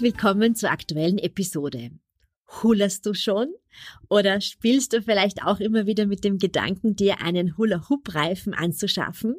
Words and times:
Willkommen 0.00 0.54
zur 0.54 0.70
aktuellen 0.70 1.18
Episode. 1.18 1.90
Hullerst 2.62 3.04
du 3.04 3.12
schon? 3.12 3.48
Oder 4.08 4.40
spielst 4.40 4.94
du 4.94 5.02
vielleicht 5.02 5.42
auch 5.42 5.60
immer 5.60 5.84
wieder 5.84 6.06
mit 6.06 6.24
dem 6.24 6.38
Gedanken, 6.38 6.96
dir 6.96 7.20
einen 7.20 7.58
Hula-Hoop-Reifen 7.58 8.54
anzuschaffen? 8.54 9.36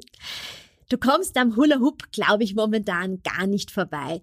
Du 0.89 0.99
kommst 0.99 1.35
am 1.37 1.55
Hula-Hoop, 1.55 2.11
glaube 2.11 2.43
ich, 2.43 2.53
momentan 2.53 3.23
gar 3.23 3.47
nicht 3.47 3.71
vorbei. 3.71 4.21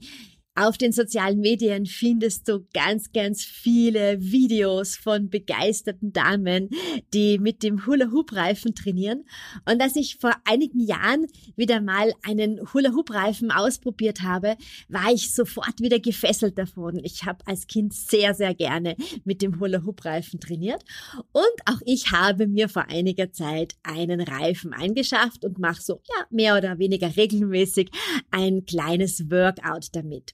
Auf 0.60 0.76
den 0.76 0.90
sozialen 0.90 1.38
Medien 1.38 1.86
findest 1.86 2.48
du 2.48 2.66
ganz, 2.74 3.12
ganz 3.12 3.44
viele 3.44 4.20
Videos 4.20 4.96
von 4.96 5.30
begeisterten 5.30 6.12
Damen, 6.12 6.70
die 7.14 7.38
mit 7.38 7.62
dem 7.62 7.86
Hula-Hoop-Reifen 7.86 8.74
trainieren. 8.74 9.24
Und 9.70 9.80
als 9.80 9.94
ich 9.94 10.16
vor 10.16 10.34
einigen 10.44 10.80
Jahren 10.80 11.26
wieder 11.54 11.80
mal 11.80 12.12
einen 12.24 12.58
Hula-Hoop-Reifen 12.74 13.52
ausprobiert 13.52 14.22
habe, 14.22 14.56
war 14.88 15.12
ich 15.12 15.32
sofort 15.32 15.78
wieder 15.78 16.00
gefesselt 16.00 16.58
davon. 16.58 16.98
Ich 17.04 17.24
habe 17.24 17.46
als 17.46 17.68
Kind 17.68 17.94
sehr, 17.94 18.34
sehr 18.34 18.52
gerne 18.52 18.96
mit 19.24 19.42
dem 19.42 19.60
Hula-Hoop-Reifen 19.60 20.40
trainiert. 20.40 20.82
Und 21.30 21.44
auch 21.66 21.80
ich 21.86 22.10
habe 22.10 22.48
mir 22.48 22.68
vor 22.68 22.86
einiger 22.88 23.30
Zeit 23.30 23.74
einen 23.84 24.20
Reifen 24.20 24.72
eingeschafft 24.72 25.44
und 25.44 25.60
mache 25.60 25.82
so, 25.82 26.00
ja, 26.08 26.26
mehr 26.30 26.56
oder 26.56 26.80
weniger 26.80 27.14
regelmäßig 27.16 27.90
ein 28.32 28.64
kleines 28.64 29.30
Workout 29.30 29.90
damit. 29.92 30.32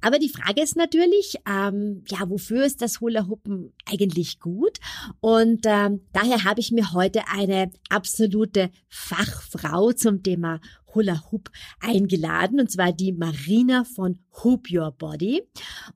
Aber 0.00 0.18
die 0.18 0.28
Frage 0.28 0.62
ist 0.62 0.76
natürlich, 0.76 1.36
ähm, 1.48 2.04
ja, 2.08 2.28
wofür 2.28 2.64
ist 2.64 2.82
das 2.82 3.00
Hula-Hoopen 3.00 3.72
eigentlich 3.84 4.38
gut? 4.38 4.78
Und 5.20 5.62
ähm, 5.64 6.02
daher 6.12 6.44
habe 6.44 6.60
ich 6.60 6.70
mir 6.70 6.92
heute 6.92 7.22
eine 7.26 7.70
absolute 7.88 8.70
Fachfrau 8.88 9.92
zum 9.92 10.22
Thema 10.22 10.60
Hula 10.94 11.22
Hoop 11.30 11.50
eingeladen, 11.80 12.60
und 12.60 12.70
zwar 12.70 12.92
die 12.92 13.12
Marina 13.12 13.84
von 13.84 14.20
Hoop 14.42 14.70
Your 14.70 14.92
Body. 14.92 15.42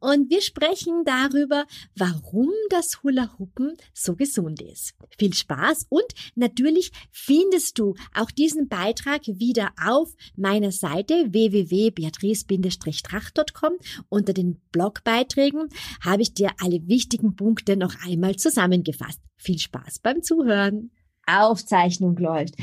Und 0.00 0.28
wir 0.30 0.42
sprechen 0.42 1.04
darüber, 1.04 1.66
warum 1.96 2.50
das 2.70 3.02
Hula 3.02 3.38
Hoopen 3.38 3.74
so 3.94 4.16
gesund 4.16 4.60
ist. 4.62 4.94
Viel 5.18 5.34
Spaß 5.34 5.86
und 5.88 6.06
natürlich 6.34 6.90
findest 7.10 7.78
du 7.78 7.94
auch 8.14 8.30
diesen 8.30 8.68
Beitrag 8.68 9.26
wieder 9.26 9.72
auf 9.82 10.14
meiner 10.36 10.72
Seite 10.72 11.32
www.beatrice-tracht.com. 11.32 13.72
Unter 14.08 14.32
den 14.32 14.60
Blogbeiträgen 14.72 15.68
habe 16.00 16.22
ich 16.22 16.34
dir 16.34 16.50
alle 16.60 16.88
wichtigen 16.88 17.36
Punkte 17.36 17.76
noch 17.76 17.94
einmal 18.04 18.34
zusammengefasst. 18.36 19.20
Viel 19.36 19.58
Spaß 19.58 19.98
beim 20.00 20.22
Zuhören. 20.22 20.90
Aufzeichnung 21.26 22.16
läuft. 22.16 22.54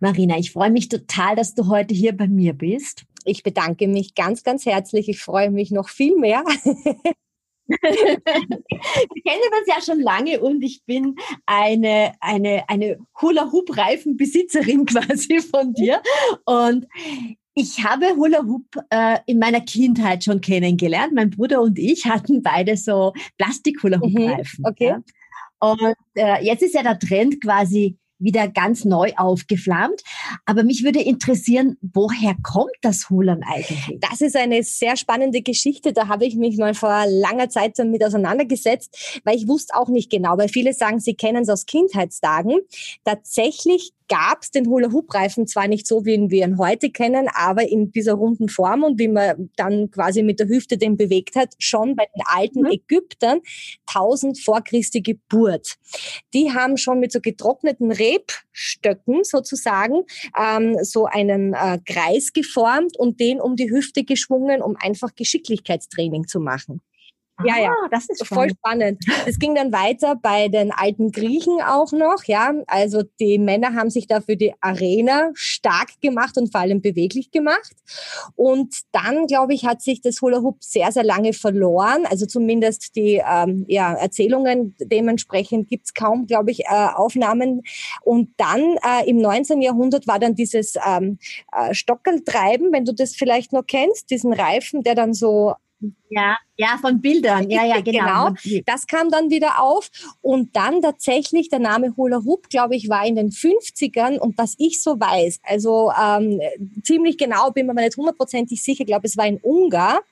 Marina, 0.00 0.38
ich 0.38 0.52
freue 0.52 0.70
mich 0.70 0.88
total, 0.88 1.36
dass 1.36 1.54
du 1.54 1.68
heute 1.68 1.94
hier 1.94 2.16
bei 2.16 2.28
mir 2.28 2.52
bist. 2.52 3.04
Ich 3.24 3.42
bedanke 3.42 3.88
mich 3.88 4.14
ganz, 4.14 4.42
ganz 4.42 4.66
herzlich. 4.66 5.08
Ich 5.08 5.20
freue 5.20 5.50
mich 5.50 5.70
noch 5.70 5.88
viel 5.88 6.16
mehr. 6.16 6.44
Wir 7.66 7.78
kennen 9.22 9.50
uns 9.58 9.66
ja 9.66 9.80
schon 9.82 10.00
lange 10.00 10.40
und 10.40 10.62
ich 10.62 10.84
bin 10.84 11.16
eine, 11.46 12.12
eine, 12.20 12.68
eine 12.68 12.98
Hula-Hoop-Reifenbesitzerin 13.20 14.84
quasi 14.86 15.40
von 15.40 15.72
dir. 15.72 16.02
Und 16.44 16.86
ich 17.54 17.84
habe 17.84 18.16
Hula 18.16 18.44
Hoop 18.44 18.64
äh, 18.90 19.18
in 19.26 19.38
meiner 19.38 19.60
Kindheit 19.60 20.24
schon 20.24 20.40
kennengelernt. 20.40 21.12
Mein 21.14 21.30
Bruder 21.30 21.62
und 21.62 21.78
ich 21.78 22.04
hatten 22.04 22.42
beide 22.42 22.76
so 22.76 23.12
Plastik-Hula 23.38 24.00
Hoop-Reifen. 24.00 24.62
Mhm, 24.62 24.66
okay. 24.66 24.88
Ja. 24.88 25.02
Und 25.64 25.94
äh, 26.14 26.44
jetzt 26.44 26.62
ist 26.62 26.74
ja 26.74 26.82
der 26.82 26.98
Trend 26.98 27.40
quasi 27.40 27.96
wieder 28.18 28.48
ganz 28.48 28.84
neu 28.84 29.12
aufgeflammt. 29.16 30.02
Aber 30.44 30.62
mich 30.62 30.84
würde 30.84 31.00
interessieren, 31.00 31.76
woher 31.80 32.34
kommt 32.42 32.74
das 32.82 33.08
Hulern 33.10 33.42
eigentlich? 33.42 33.98
Das 34.00 34.20
ist 34.20 34.36
eine 34.36 34.62
sehr 34.62 34.96
spannende 34.96 35.40
Geschichte. 35.42 35.92
Da 35.92 36.08
habe 36.08 36.26
ich 36.26 36.36
mich 36.36 36.56
mal 36.58 36.74
vor 36.74 37.04
langer 37.06 37.48
Zeit 37.48 37.78
damit 37.78 38.04
auseinandergesetzt, 38.04 39.20
weil 39.24 39.36
ich 39.36 39.48
wusste 39.48 39.74
auch 39.74 39.88
nicht 39.88 40.10
genau, 40.10 40.36
weil 40.38 40.48
viele 40.48 40.74
sagen, 40.74 41.00
sie 41.00 41.14
kennen 41.14 41.42
es 41.42 41.48
aus 41.48 41.66
Kindheitstagen. 41.66 42.60
Tatsächlich 43.04 43.92
gab 44.08 44.42
es 44.42 44.50
den 44.50 44.68
Hula-Hoop-Reifen 44.68 45.46
zwar 45.46 45.68
nicht 45.68 45.86
so, 45.86 46.04
wie 46.04 46.30
wir 46.30 46.46
ihn 46.46 46.58
heute 46.58 46.90
kennen, 46.90 47.28
aber 47.34 47.68
in 47.68 47.90
dieser 47.90 48.14
runden 48.14 48.48
Form 48.48 48.82
und 48.82 48.98
wie 48.98 49.08
man 49.08 49.50
dann 49.56 49.90
quasi 49.90 50.22
mit 50.22 50.40
der 50.40 50.48
Hüfte 50.48 50.76
den 50.76 50.96
bewegt 50.96 51.36
hat, 51.36 51.54
schon 51.58 51.96
bei 51.96 52.06
den 52.14 52.22
alten 52.26 52.60
mhm. 52.60 52.72
Ägyptern 52.72 53.40
1000 53.86 54.40
vor 54.40 54.62
Christi 54.62 55.00
Geburt. 55.00 55.76
Die 56.34 56.52
haben 56.52 56.76
schon 56.76 57.00
mit 57.00 57.12
so 57.12 57.20
getrockneten 57.20 57.92
Rebstöcken 57.92 59.24
sozusagen 59.24 60.02
ähm, 60.38 60.76
so 60.82 61.06
einen 61.06 61.54
äh, 61.54 61.78
Kreis 61.84 62.32
geformt 62.32 62.98
und 62.98 63.20
den 63.20 63.40
um 63.40 63.56
die 63.56 63.70
Hüfte 63.70 64.04
geschwungen, 64.04 64.62
um 64.62 64.76
einfach 64.78 65.14
Geschicklichkeitstraining 65.14 66.26
zu 66.26 66.40
machen. 66.40 66.80
Ja, 67.42 67.58
ja, 67.58 67.70
ah, 67.70 67.88
das 67.90 68.08
ist 68.08 68.24
voll 68.26 68.50
spannend. 68.50 69.04
Es 69.26 69.40
ging 69.40 69.56
dann 69.56 69.72
weiter 69.72 70.14
bei 70.14 70.46
den 70.46 70.70
alten 70.70 71.10
Griechen 71.10 71.60
auch 71.60 71.90
noch, 71.90 72.22
ja. 72.26 72.52
Also 72.68 73.02
die 73.18 73.38
Männer 73.38 73.74
haben 73.74 73.90
sich 73.90 74.06
da 74.06 74.20
für 74.20 74.36
die 74.36 74.54
Arena 74.60 75.30
stark 75.34 76.00
gemacht 76.00 76.38
und 76.38 76.52
vor 76.52 76.60
allem 76.60 76.80
beweglich 76.80 77.32
gemacht. 77.32 77.72
Und 78.36 78.76
dann, 78.92 79.26
glaube 79.26 79.52
ich, 79.52 79.66
hat 79.66 79.82
sich 79.82 80.00
das 80.00 80.22
Hula 80.22 80.42
Hoop 80.42 80.62
sehr, 80.62 80.92
sehr 80.92 81.02
lange 81.02 81.32
verloren. 81.32 82.06
Also 82.06 82.26
zumindest 82.26 82.94
die 82.94 83.20
ähm, 83.28 83.64
ja, 83.66 83.94
Erzählungen 83.94 84.76
dementsprechend 84.78 85.68
gibt's 85.68 85.92
kaum, 85.92 86.26
glaube 86.26 86.52
ich, 86.52 86.60
äh, 86.66 86.88
Aufnahmen. 86.94 87.62
Und 88.02 88.30
dann 88.36 88.60
äh, 88.60 89.08
im 89.08 89.16
19. 89.16 89.60
Jahrhundert 89.60 90.06
war 90.06 90.20
dann 90.20 90.36
dieses 90.36 90.74
ähm, 90.86 91.18
äh, 91.52 91.74
Stockeltreiben, 91.74 92.72
wenn 92.72 92.84
du 92.84 92.94
das 92.94 93.16
vielleicht 93.16 93.52
noch 93.52 93.66
kennst, 93.66 94.10
diesen 94.10 94.32
Reifen, 94.32 94.84
der 94.84 94.94
dann 94.94 95.14
so 95.14 95.54
ja, 96.10 96.36
ja, 96.56 96.78
von 96.80 97.00
Bildern. 97.00 97.50
Ja, 97.50 97.64
ja, 97.64 97.80
genau. 97.84 98.30
genau. 98.42 98.62
Das 98.66 98.86
kam 98.86 99.10
dann 99.10 99.30
wieder 99.30 99.60
auf. 99.60 99.90
Und 100.22 100.54
dann 100.54 100.80
tatsächlich 100.80 101.48
der 101.48 101.58
Name 101.58 101.94
Hula 101.96 102.22
Hoop, 102.24 102.48
glaube 102.48 102.76
ich, 102.76 102.88
war 102.88 103.04
in 103.04 103.16
den 103.16 103.30
50ern. 103.30 104.18
Und 104.18 104.38
was 104.38 104.54
ich 104.58 104.82
so 104.82 104.98
weiß, 104.98 105.40
also 105.42 105.92
ähm, 106.00 106.40
ziemlich 106.82 107.18
genau 107.18 107.50
bin 107.50 107.66
mir 107.66 107.74
nicht 107.74 107.96
hundertprozentig 107.96 108.62
sicher, 108.62 108.84
glaube 108.84 109.06
es 109.06 109.16
war 109.16 109.26
in 109.26 109.38
Ungar. 109.42 110.02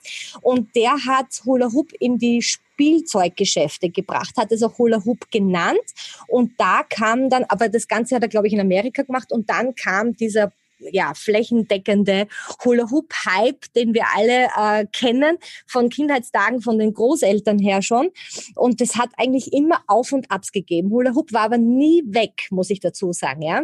Und 0.40 0.74
der 0.74 0.92
hat 1.06 1.42
Hula 1.44 1.72
Hoop 1.72 1.92
in 2.00 2.18
die 2.18 2.42
Spielzeuggeschäfte 2.42 3.90
gebracht, 3.90 4.36
hat 4.36 4.50
es 4.50 4.62
auch 4.62 4.78
Hula 4.78 5.04
Hoop 5.04 5.30
genannt. 5.30 5.78
Und 6.26 6.52
da 6.58 6.82
kam 6.82 7.30
dann, 7.30 7.44
aber 7.48 7.68
das 7.68 7.86
Ganze 7.86 8.16
hat 8.16 8.22
er, 8.22 8.28
glaube 8.28 8.48
ich, 8.48 8.52
in 8.52 8.60
Amerika 8.60 9.02
gemacht. 9.02 9.30
Und 9.30 9.48
dann 9.48 9.74
kam 9.74 10.16
dieser 10.16 10.52
ja, 10.91 11.12
flächendeckende 11.15 12.26
Hula-Hoop-Hype, 12.65 13.72
den 13.75 13.94
wir 13.94 14.04
alle 14.15 14.48
äh, 14.56 14.87
kennen, 14.93 15.38
von 15.66 15.88
Kindheitstagen 15.88 16.60
von 16.60 16.78
den 16.78 16.93
Großeltern 16.93 17.59
her 17.59 17.82
schon. 17.82 18.10
Und 18.56 18.81
das 18.81 18.97
hat 18.97 19.10
eigentlich 19.16 19.53
immer 19.53 19.82
Auf 19.87 20.12
und 20.12 20.31
Abs 20.31 20.53
gegeben. 20.53 20.91
Hula-Hoop 20.91 21.32
war 21.32 21.43
aber 21.43 21.59
nie 21.59 22.03
weg, 22.06 22.48
muss 22.50 22.70
ich 22.70 22.81
dazu 22.81 23.12
sagen, 23.12 23.43
ja. 23.43 23.62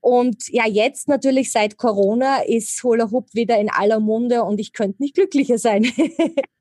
Und 0.00 0.48
ja, 0.48 0.66
jetzt 0.66 1.08
natürlich 1.08 1.52
seit 1.52 1.76
Corona 1.76 2.42
ist 2.42 2.82
Hula-Hoop 2.82 3.34
wieder 3.34 3.58
in 3.58 3.70
aller 3.70 4.00
Munde 4.00 4.42
und 4.42 4.60
ich 4.60 4.72
könnte 4.72 5.02
nicht 5.02 5.14
glücklicher 5.14 5.58
sein. 5.58 5.90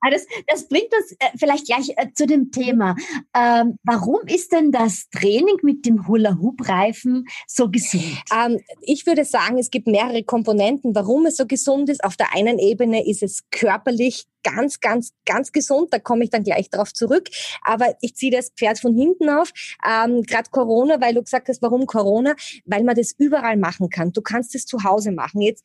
Ah, 0.00 0.10
das, 0.10 0.26
das 0.46 0.68
bringt 0.68 0.92
uns 0.94 1.12
äh, 1.12 1.36
vielleicht 1.36 1.66
gleich 1.66 1.90
äh, 1.96 2.12
zu 2.14 2.26
dem 2.26 2.50
Thema. 2.50 2.96
Ähm, 3.36 3.76
warum 3.84 4.20
ist 4.26 4.52
denn 4.52 4.72
das 4.72 5.08
Training 5.10 5.56
mit 5.62 5.84
dem 5.84 6.06
Hula-Hoop-Reifen 6.08 7.26
so 7.46 7.70
gesund? 7.70 8.22
Ähm, 8.34 8.58
ich 8.80 9.06
würde 9.06 9.24
sagen, 9.24 9.58
es 9.58 9.70
gibt 9.70 9.86
mehrere 9.86 10.22
Komponenten, 10.22 10.94
warum 10.94 11.26
es 11.26 11.36
so 11.36 11.46
gesund 11.46 11.90
ist. 11.90 12.02
Auf 12.04 12.16
der 12.16 12.34
einen 12.34 12.58
Ebene 12.58 13.06
ist 13.06 13.22
es 13.22 13.42
körperlich 13.50 14.26
ganz, 14.42 14.80
ganz, 14.80 15.12
ganz 15.26 15.52
gesund. 15.52 15.92
Da 15.92 15.98
komme 15.98 16.24
ich 16.24 16.30
dann 16.30 16.44
gleich 16.44 16.70
drauf 16.70 16.92
zurück. 16.94 17.28
Aber 17.62 17.94
ich 18.00 18.14
ziehe 18.16 18.32
das 18.32 18.50
Pferd 18.50 18.78
von 18.80 18.94
hinten 18.94 19.28
auf. 19.28 19.52
Ähm, 19.86 20.22
Gerade 20.22 20.50
Corona, 20.50 21.00
weil 21.00 21.14
du 21.14 21.22
gesagt 21.22 21.48
hast, 21.48 21.60
warum 21.60 21.86
Corona? 21.86 22.34
Weil 22.64 22.84
man 22.84 22.96
das 22.96 23.12
überall 23.18 23.58
machen 23.58 23.90
kann. 23.90 24.12
Du 24.12 24.22
kannst 24.22 24.54
es 24.54 24.64
zu 24.64 24.84
Hause 24.84 25.12
machen. 25.12 25.42
Jetzt 25.42 25.64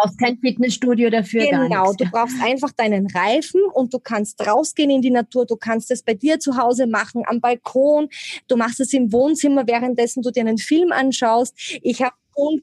brauchst 0.00 0.18
kein 0.18 0.38
Fitnessstudio 0.38 1.10
dafür. 1.10 1.46
Genau, 1.46 1.92
du 1.92 2.04
brauchst 2.10 2.40
einfach 2.42 2.72
deinen 2.72 3.06
Reifen 3.06 3.60
und 3.72 3.92
du 3.92 3.98
kannst 3.98 4.46
rausgehen 4.46 4.90
in 4.90 5.02
die 5.02 5.10
Natur. 5.10 5.46
Du 5.46 5.56
kannst 5.56 5.90
es 5.90 6.02
bei 6.02 6.14
dir 6.14 6.38
zu 6.38 6.56
Hause 6.56 6.86
machen, 6.86 7.22
am 7.26 7.40
Balkon. 7.40 8.08
Du 8.48 8.56
machst 8.56 8.80
es 8.80 8.92
im 8.92 9.12
Wohnzimmer, 9.12 9.66
währenddessen 9.66 10.22
du 10.22 10.30
dir 10.30 10.40
einen 10.40 10.58
Film 10.58 10.92
anschaust. 10.92 11.54
Ich 11.82 12.02
habe 12.02 12.14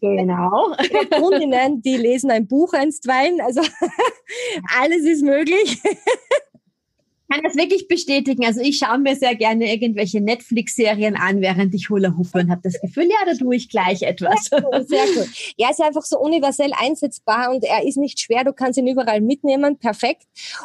genau. 0.02 0.76
Kundinnen, 1.12 1.82
die 1.82 1.98
lesen 1.98 2.32
ein 2.32 2.48
Buch 2.48 2.74
einstweilen. 2.74 3.42
Also 3.42 3.62
alles 4.80 5.04
ist 5.04 5.24
möglich 5.24 5.82
kann 7.30 7.42
das 7.44 7.56
wirklich 7.56 7.88
bestätigen. 7.88 8.46
Also 8.46 8.62
ich 8.62 8.78
schaue 8.78 9.00
mir 9.00 9.16
sehr 9.16 9.36
gerne 9.36 9.72
irgendwelche 9.72 10.22
Netflix-Serien 10.22 11.16
an, 11.16 11.42
während 11.42 11.74
ich 11.76 11.90
Hula 11.90 12.16
Hoope 12.18 12.40
und 12.40 12.52
habe 12.52 12.62
das 12.64 12.80
Gefühl, 12.80 13.06
ja, 13.06 13.26
da 13.26 13.34
tue 13.34 13.56
ich 13.56 13.70
gleich 13.70 14.04
etwas. 14.04 14.46
Sehr 14.46 14.64
cool, 14.64 14.86
sehr 14.88 15.04
cool. 15.16 15.28
Er 15.58 15.72
ist 15.72 15.82
einfach 15.82 16.04
so 16.04 16.20
universell 16.20 16.72
einsetzbar 16.78 17.52
und 17.52 17.64
er 17.64 17.86
ist 17.86 17.98
nicht 17.98 18.20
schwer. 18.20 18.44
Du 18.44 18.54
kannst 18.54 18.78
ihn 18.80 18.88
überall 18.88 19.22
mitnehmen, 19.22 19.78
perfekt. 19.78 20.24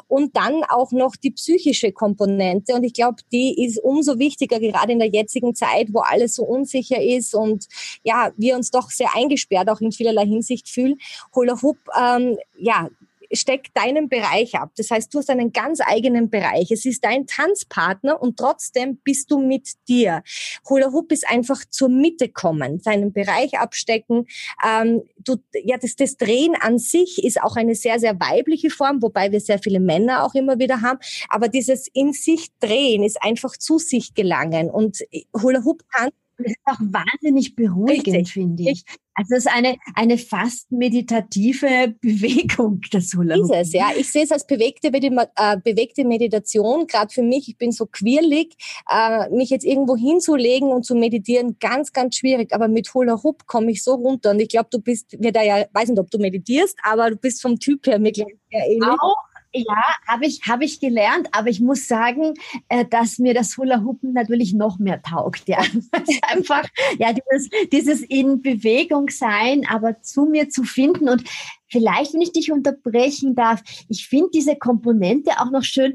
Und 0.09 0.37
dann 0.37 0.63
auch 0.69 0.93
noch 0.93 1.17
die 1.17 1.33
psychische 1.33 1.93
Komponente. 1.93 2.75
Und 2.75 2.85
ich 2.85 2.93
glaube, 2.93 3.17
die 3.33 3.65
ist 3.65 3.79
umso 3.83 4.19
wichtiger, 4.19 4.61
gerade 4.61 4.93
in 4.93 4.99
der 4.99 5.09
jetzigen 5.09 5.55
Zeit, 5.55 5.89
wo 5.93 6.01
alles 6.01 6.37
so 6.37 6.45
unsicher 6.45 7.01
ist 7.03 7.35
und 7.35 7.67
ja, 8.05 8.31
wir 8.37 8.57
uns 8.57 8.71
doch 8.71 8.91
sehr 8.91 9.15
eingesperrt 9.17 9.69
auch 9.69 9.81
in 9.81 9.93
vielerlei 9.93 10.27
Hinsicht 10.27 10.69
fühlen. 10.69 10.99
Hula 11.35 11.61
Hoop, 11.63 11.79
ähm, 11.99 12.37
ja, 12.59 12.89
steckt 13.33 13.77
deinen 13.77 14.09
Bereich 14.09 14.55
ab. 14.55 14.73
Das 14.77 14.91
heißt, 14.91 15.13
du 15.13 15.19
hast 15.19 15.31
einen 15.31 15.53
ganz 15.53 15.81
eigenen 15.81 16.31
Bereich. 16.31 16.71
Es 16.71 16.85
ist 16.85 17.05
dein 17.05 17.27
Tanzpartner 17.27 18.21
und 18.21 18.37
trotzdem 18.37 18.99
bist 18.99 19.31
du 19.31 19.39
mit 19.39 19.71
dir. 19.89 20.23
Hula 20.69 20.93
Hoop 20.93 21.13
ist 21.13 21.29
einfach 21.29 21.65
zur 21.71 21.89
Mitte 21.89 22.29
kommen, 22.29 22.81
seinen 22.81 23.13
Bereich 23.13 23.59
abstecken. 23.59 24.27
Ähm, 24.67 25.03
du, 25.19 25.37
ja, 25.65 25.79
das, 25.79 25.97
das 25.97 26.17
Drehen 26.17 26.55
an 26.61 26.79
sich 26.79 27.23
ist 27.25 27.41
auch 27.43 27.57
eine 27.57 27.75
sehr, 27.75 27.99
sehr 27.99 28.19
weibliche 28.21 28.71
Form, 28.71 29.03
wobei 29.03 29.33
wir 29.33 29.41
sehr 29.41 29.59
viele 29.59 29.81
Männer 29.81 30.25
auch 30.25 30.35
immer 30.35 30.59
wieder 30.59 30.83
haben. 30.83 30.99
Aber 31.29 31.49
dieses 31.49 31.89
in 31.93 32.13
sich 32.13 32.49
drehen 32.61 33.03
ist 33.03 33.23
einfach 33.23 33.57
zu 33.57 33.79
sich 33.79 34.15
gelangen. 34.15 34.71
Und 34.71 34.99
Hula 35.35 35.65
Hoop 35.65 35.83
kann 35.91 36.11
das 36.39 36.53
ist 36.53 36.61
auch 36.65 36.81
wahnsinnig 36.81 37.55
beruhigend, 37.55 38.29
finde 38.29 38.71
ich. 38.71 38.85
Also 39.15 39.35
es 39.35 39.45
ist 39.47 39.53
eine, 39.53 39.77
eine 39.95 40.19
fast 40.19 40.71
meditative 40.73 41.95
Bewegung, 42.01 42.81
das 42.91 43.13
Hula 43.15 43.37
Hoop. 43.37 43.51
Ist 43.53 43.69
es, 43.69 43.73
ja. 43.73 43.91
Ich 43.97 44.11
sehe 44.11 44.25
es 44.25 44.33
als 44.33 44.47
bewegte, 44.47 44.89
äh, 44.89 45.57
bewegte 45.63 46.05
Meditation. 46.05 46.87
Gerade 46.87 47.13
für 47.13 47.23
mich, 47.23 47.49
ich 47.49 47.59
bin 47.59 47.73
so 47.73 47.87
quirlig, 47.87 48.55
äh, 48.91 49.29
mich 49.31 49.51
jetzt 49.51 49.65
irgendwo 49.65 49.97
hinzulegen 49.97 50.71
und 50.71 50.85
zu 50.85 50.95
meditieren, 50.95 51.57
ganz, 51.61 51.93
ganz 51.93 52.17
schwierig. 52.17 52.55
Aber 52.55 52.69
mit 52.69 52.93
Hula 52.95 53.23
Hoop 53.23 53.47
komme 53.47 53.71
ich 53.71 53.83
so 53.83 53.95
runter. 53.95 54.31
Und 54.31 54.41
ich 54.41 54.49
glaube, 54.49 54.69
du 54.71 54.81
bist, 54.81 55.19
mir 55.21 55.33
da 55.33 55.43
ja, 55.43 55.67
weiß 55.73 55.91
nicht, 55.91 55.99
ob 55.99 56.11
du 56.11 56.19
meditierst, 56.19 56.79
aber 56.83 57.11
du 57.11 57.17
bist 57.17 57.43
vom 57.43 57.59
Typ 57.59 57.87
her 57.87 57.99
mir 57.99 58.13
gleich 58.13 58.35
sehr 58.51 58.67
ähnlich. 58.67 58.89
Auch 59.01 59.32
ja, 59.55 59.83
habe 60.07 60.27
ich, 60.27 60.41
hab 60.49 60.63
ich 60.63 60.81
gelernt, 60.81 61.29
aber 61.33 61.49
ich 61.49 61.61
muss 61.61 61.87
sagen, 61.87 62.35
äh, 62.69 62.85
dass 62.87 63.19
mir 63.19 63.35
das 63.35 63.57
Hula 63.57 63.83
Hoopen 63.83 64.13
natürlich 64.13 64.55
noch 64.55 64.79
mehr 64.79 65.03
taugt. 65.03 65.49
Ja, 65.49 65.59
einfach 66.23 66.65
ja 66.99 67.13
dieses, 67.13 67.51
dieses 67.71 68.03
in 68.03 68.43
Bewegung 68.43 69.11
sein, 69.11 69.67
aber 69.69 70.01
zu 70.01 70.25
mir 70.25 70.49
zu 70.49 70.65
finden 70.65 71.09
und 71.09 71.25
vielleicht, 71.69 72.15
wenn 72.15 72.23
ich 72.23 72.33
dich 72.33 72.51
unterbrechen 72.53 73.35
darf, 73.35 73.63
ich 73.89 74.07
finde 74.09 74.31
diese 74.35 74.57
Komponente 74.57 75.33
auch 75.39 75.51
noch 75.51 75.65
schön. 75.65 75.95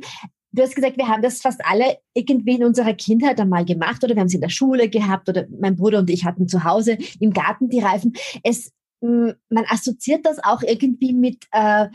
Du 0.51 0.63
hast 0.63 0.75
gesagt, 0.75 0.97
wir 0.97 1.07
haben 1.07 1.21
das 1.21 1.41
fast 1.41 1.61
alle 1.65 1.97
irgendwie 2.13 2.55
in 2.55 2.63
unserer 2.63 2.93
Kindheit 2.93 3.39
einmal 3.39 3.65
gemacht 3.65 4.03
oder 4.03 4.15
wir 4.15 4.21
haben 4.21 4.27
es 4.27 4.33
in 4.33 4.41
der 4.41 4.49
Schule 4.49 4.89
gehabt 4.89 5.29
oder 5.29 5.45
mein 5.59 5.75
Bruder 5.75 5.99
und 5.99 6.09
ich 6.09 6.25
hatten 6.25 6.47
zu 6.47 6.63
Hause 6.63 6.97
im 7.19 7.31
Garten 7.31 7.69
die 7.69 7.79
Reifen. 7.79 8.13
Es 8.43 8.71
man 8.99 9.65
assoziiert 9.67 10.25
das 10.25 10.43
auch 10.43 10.63
irgendwie 10.63 11.13
mit 11.13 11.45
äh, 11.51 11.87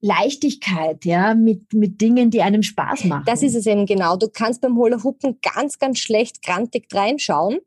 Leichtigkeit, 0.00 1.04
ja, 1.04 1.34
mit, 1.34 1.74
mit 1.74 2.00
Dingen, 2.00 2.30
die 2.30 2.42
einem 2.42 2.62
Spaß 2.62 3.04
machen. 3.04 3.24
Das 3.26 3.42
ist 3.42 3.54
es 3.54 3.66
eben 3.66 3.84
genau. 3.84 4.16
Du 4.16 4.28
kannst 4.28 4.62
beim 4.62 4.76
Hula 4.76 5.02
Hoopen 5.02 5.38
ganz, 5.42 5.78
ganz 5.78 5.98
schlecht 5.98 6.42
grantig 6.42 6.86
reinschauen. 6.92 7.58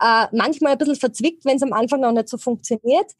Äh, 0.00 0.26
manchmal 0.32 0.72
ein 0.72 0.78
bisschen 0.78 0.96
verzwickt, 0.96 1.44
wenn 1.44 1.56
es 1.56 1.62
am 1.62 1.72
Anfang 1.72 2.00
noch 2.00 2.12
nicht 2.12 2.28
so 2.28 2.38
funktioniert. 2.38 3.12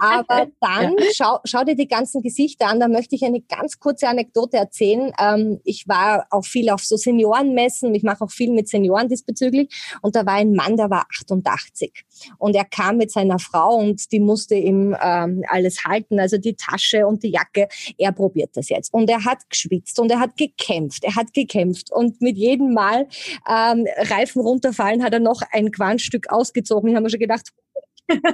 Aber 0.00 0.46
dann 0.60 0.96
ja. 0.98 1.04
schau, 1.14 1.38
schau 1.44 1.64
dir 1.64 1.76
die 1.76 1.88
ganzen 1.88 2.22
Gesichter 2.22 2.66
an. 2.66 2.80
Da 2.80 2.88
möchte 2.88 3.14
ich 3.14 3.24
eine 3.24 3.40
ganz 3.40 3.78
kurze 3.78 4.08
Anekdote 4.08 4.56
erzählen. 4.56 5.12
Ähm, 5.20 5.60
ich 5.64 5.88
war 5.88 6.26
auch 6.30 6.44
viel 6.44 6.70
auf 6.70 6.84
so 6.84 6.96
Seniorenmessen. 6.96 7.94
Ich 7.94 8.02
mache 8.02 8.24
auch 8.24 8.30
viel 8.30 8.52
mit 8.52 8.68
Senioren 8.68 9.08
diesbezüglich. 9.08 9.74
Und 10.02 10.16
da 10.16 10.26
war 10.26 10.34
ein 10.34 10.52
Mann, 10.52 10.76
der 10.76 10.90
war 10.90 11.06
88. 11.10 12.04
Und 12.38 12.54
er 12.54 12.64
kam 12.64 12.96
mit 12.96 13.10
seiner 13.10 13.38
Frau 13.38 13.76
und 13.76 14.12
die 14.12 14.20
musste 14.20 14.54
ihm 14.54 14.96
ähm, 15.00 15.44
alles 15.48 15.84
halten, 15.84 16.20
also 16.20 16.38
die 16.38 16.54
Tasche 16.54 17.06
und 17.06 17.22
die 17.22 17.30
Jacke. 17.30 17.68
Er 17.96 18.12
probiert 18.12 18.50
das 18.56 18.68
jetzt. 18.68 18.92
Und 18.92 19.08
er 19.10 19.24
hat 19.24 19.48
geschwitzt 19.48 19.98
und 19.98 20.10
er 20.10 20.20
hat 20.20 20.36
gekämpft. 20.36 21.04
Er 21.04 21.16
hat 21.16 21.32
gekämpft. 21.32 21.92
Und 21.92 22.20
mit 22.20 22.36
jedem 22.36 22.74
Mal 22.74 23.08
ähm, 23.48 23.86
Reifen 23.96 24.42
runterfallen, 24.42 25.02
hat 25.02 25.12
er 25.12 25.20
noch 25.20 25.42
ein 25.52 25.70
Quantstück 25.70 26.30
ausgezogen. 26.30 26.90
Ich 26.90 26.94
habe 26.94 27.04
mir 27.04 27.10
schon 27.10 27.20
gedacht, 27.20 27.52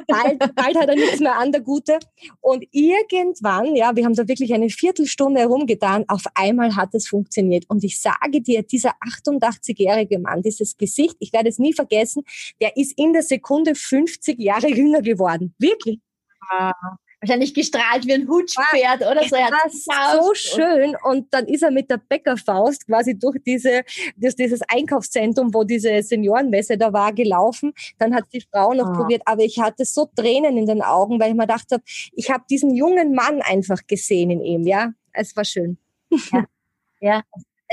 bald, 0.06 0.54
bald 0.54 0.76
hat 0.76 0.88
er 0.88 0.94
nichts 0.94 1.20
mehr 1.20 1.36
an, 1.36 1.52
der 1.52 1.60
Gute. 1.60 1.98
Und 2.40 2.64
irgendwann, 2.70 3.74
ja, 3.76 3.94
wir 3.94 4.04
haben 4.04 4.14
da 4.14 4.26
wirklich 4.28 4.54
eine 4.54 4.70
Viertelstunde 4.70 5.40
herumgetan, 5.40 6.04
auf 6.08 6.24
einmal 6.34 6.76
hat 6.76 6.94
es 6.94 7.08
funktioniert. 7.08 7.64
Und 7.68 7.84
ich 7.84 8.00
sage 8.00 8.40
dir, 8.40 8.62
dieser 8.62 8.92
88-jährige 9.22 10.18
Mann, 10.18 10.42
dieses 10.42 10.76
Gesicht, 10.76 11.16
ich 11.18 11.32
werde 11.32 11.48
es 11.48 11.58
nie 11.58 11.72
vergessen, 11.72 12.22
der 12.60 12.76
ist 12.76 12.92
in 12.96 13.12
der 13.12 13.22
Sekunde 13.22 13.74
50 13.74 14.38
Jahre 14.38 14.68
jünger 14.68 15.02
geworden. 15.02 15.54
Wirklich. 15.58 16.00
Ah 16.48 16.72
wahrscheinlich 17.24 17.54
gestrahlt 17.54 18.06
wie 18.06 18.14
ein 18.14 18.28
Hutschpferd 18.28 19.00
oder 19.00 19.24
so. 19.24 19.36
Er 19.36 19.50
hat 19.50 19.72
so 19.72 20.34
schön. 20.34 20.96
Und 21.02 21.32
dann 21.32 21.46
ist 21.46 21.62
er 21.62 21.70
mit 21.70 21.90
der 21.90 21.98
Bäckerfaust 21.98 22.86
quasi 22.86 23.18
durch 23.18 23.38
diese, 23.44 23.82
durch 24.16 24.36
dieses 24.36 24.60
Einkaufszentrum, 24.68 25.52
wo 25.52 25.64
diese 25.64 26.02
Seniorenmesse 26.02 26.76
da 26.76 26.92
war, 26.92 27.12
gelaufen. 27.12 27.72
Dann 27.98 28.14
hat 28.14 28.24
die 28.32 28.42
Frau 28.42 28.72
noch 28.74 28.90
oh. 28.90 28.92
probiert. 28.92 29.22
Aber 29.24 29.42
ich 29.42 29.58
hatte 29.58 29.84
so 29.84 30.08
Tränen 30.14 30.56
in 30.56 30.66
den 30.66 30.82
Augen, 30.82 31.18
weil 31.20 31.30
ich 31.30 31.34
mir 31.34 31.46
gedacht 31.46 31.70
habe, 31.72 31.82
ich 32.12 32.30
habe 32.30 32.44
diesen 32.48 32.74
jungen 32.74 33.14
Mann 33.14 33.40
einfach 33.42 33.86
gesehen 33.86 34.30
in 34.30 34.40
ihm. 34.40 34.66
Ja, 34.66 34.92
es 35.12 35.34
war 35.36 35.44
schön. 35.44 35.78
Ja, 36.32 36.44
ja 37.00 37.22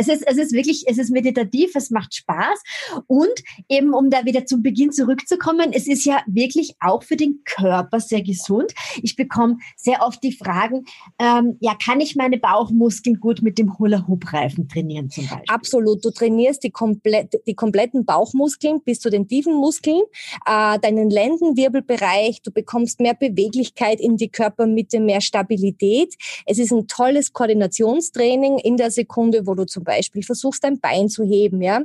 es 0.01 0.07
ist, 0.07 0.27
es 0.27 0.37
ist 0.37 0.51
wirklich, 0.51 0.85
es 0.87 0.97
ist 0.97 1.11
meditativ, 1.11 1.75
es 1.75 1.91
macht 1.91 2.15
Spaß. 2.15 2.59
Und 3.05 3.43
eben, 3.69 3.93
um 3.93 4.09
da 4.09 4.25
wieder 4.25 4.45
zum 4.45 4.63
Beginn 4.63 4.91
zurückzukommen, 4.91 5.71
es 5.73 5.87
ist 5.87 6.05
ja 6.05 6.21
wirklich 6.25 6.75
auch 6.79 7.03
für 7.03 7.15
den 7.15 7.41
Körper 7.45 7.99
sehr 7.99 8.23
gesund. 8.23 8.73
Ich 9.03 9.15
bekomme 9.15 9.57
sehr 9.75 10.01
oft 10.01 10.23
die 10.23 10.31
Fragen, 10.31 10.85
ähm, 11.19 11.57
ja, 11.59 11.75
kann 11.75 11.99
ich 12.01 12.15
meine 12.15 12.39
Bauchmuskeln 12.39 13.19
gut 13.19 13.43
mit 13.43 13.59
dem 13.59 13.77
Hula-Hoop-Reifen 13.77 14.67
trainieren 14.67 15.09
zum 15.11 15.25
Beispiel? 15.25 15.45
Absolut. 15.47 16.03
Du 16.03 16.09
trainierst 16.09 16.63
die, 16.63 16.71
komplett, 16.71 17.39
die 17.45 17.53
kompletten 17.53 18.03
Bauchmuskeln 18.03 18.81
bis 18.83 18.99
zu 18.99 19.11
den 19.11 19.27
tiefen 19.27 19.53
Muskeln, 19.53 20.01
äh, 20.47 20.79
deinen 20.79 21.11
Lendenwirbelbereich. 21.11 22.41
Du 22.41 22.51
bekommst 22.51 22.99
mehr 22.99 23.13
Beweglichkeit 23.13 23.99
in 23.99 24.17
die 24.17 24.29
Körpermitte, 24.29 24.99
mehr 24.99 25.21
Stabilität. 25.21 26.15
Es 26.47 26.57
ist 26.57 26.71
ein 26.71 26.87
tolles 26.87 27.33
Koordinationstraining 27.33 28.57
in 28.57 28.77
der 28.77 28.89
Sekunde, 28.89 29.45
wo 29.45 29.53
du 29.53 29.65
zum 29.65 29.83
Beispiel 29.83 29.90
Beispiel 29.91 30.23
versuchst, 30.23 30.63
dein 30.63 30.79
Bein 30.79 31.09
zu 31.09 31.23
heben. 31.23 31.61
Ja? 31.61 31.81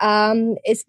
Ähm, 0.00 0.58
es 0.64 0.84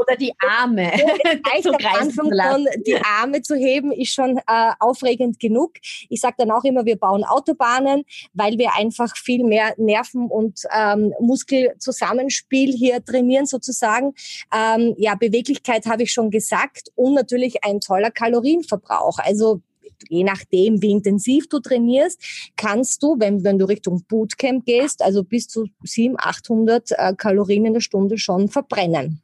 oder 0.00 0.16
die 0.16 0.32
Arme 0.38 0.90
zu 1.62 1.72
Anfang 1.72 2.30
von 2.32 2.66
die 2.86 2.96
Arme 2.96 3.42
zu 3.42 3.54
heben 3.54 3.92
ist 3.92 4.14
schon 4.14 4.38
äh, 4.38 4.72
aufregend 4.78 5.38
genug. 5.38 5.74
Ich 6.08 6.20
sage 6.20 6.36
dann 6.38 6.50
auch 6.50 6.64
immer, 6.64 6.84
wir 6.84 6.96
bauen 6.96 7.24
Autobahnen, 7.24 8.04
weil 8.32 8.56
wir 8.58 8.74
einfach 8.76 9.14
viel 9.16 9.44
mehr 9.44 9.74
Nerven 9.76 10.28
und 10.28 10.62
ähm, 10.74 11.12
Muskelzusammenspiel 11.20 12.72
hier 12.72 13.04
trainieren 13.04 13.46
sozusagen. 13.46 14.14
Ähm, 14.54 14.94
ja, 14.96 15.14
Beweglichkeit 15.14 15.86
habe 15.86 16.04
ich 16.04 16.12
schon 16.12 16.30
gesagt 16.30 16.90
und 16.94 17.14
natürlich 17.14 17.64
ein 17.64 17.80
toller 17.80 18.10
Kalorienverbrauch. 18.10 19.18
Also 19.18 19.60
je 20.08 20.24
nachdem, 20.24 20.82
wie 20.82 20.90
intensiv 20.90 21.48
du 21.48 21.60
trainierst, 21.60 22.52
kannst 22.56 23.02
du, 23.02 23.16
wenn, 23.18 23.44
wenn 23.44 23.58
du 23.58 23.66
Richtung 23.66 24.02
Bootcamp 24.08 24.64
gehst, 24.64 25.02
also 25.02 25.22
bis 25.24 25.48
zu 25.48 25.66
700, 25.82 26.26
800 26.26 26.90
äh, 26.92 27.14
Kalorien 27.16 27.66
in 27.66 27.74
der 27.74 27.80
Stunde 27.80 28.18
schon 28.18 28.48
verbrennen. 28.48 29.22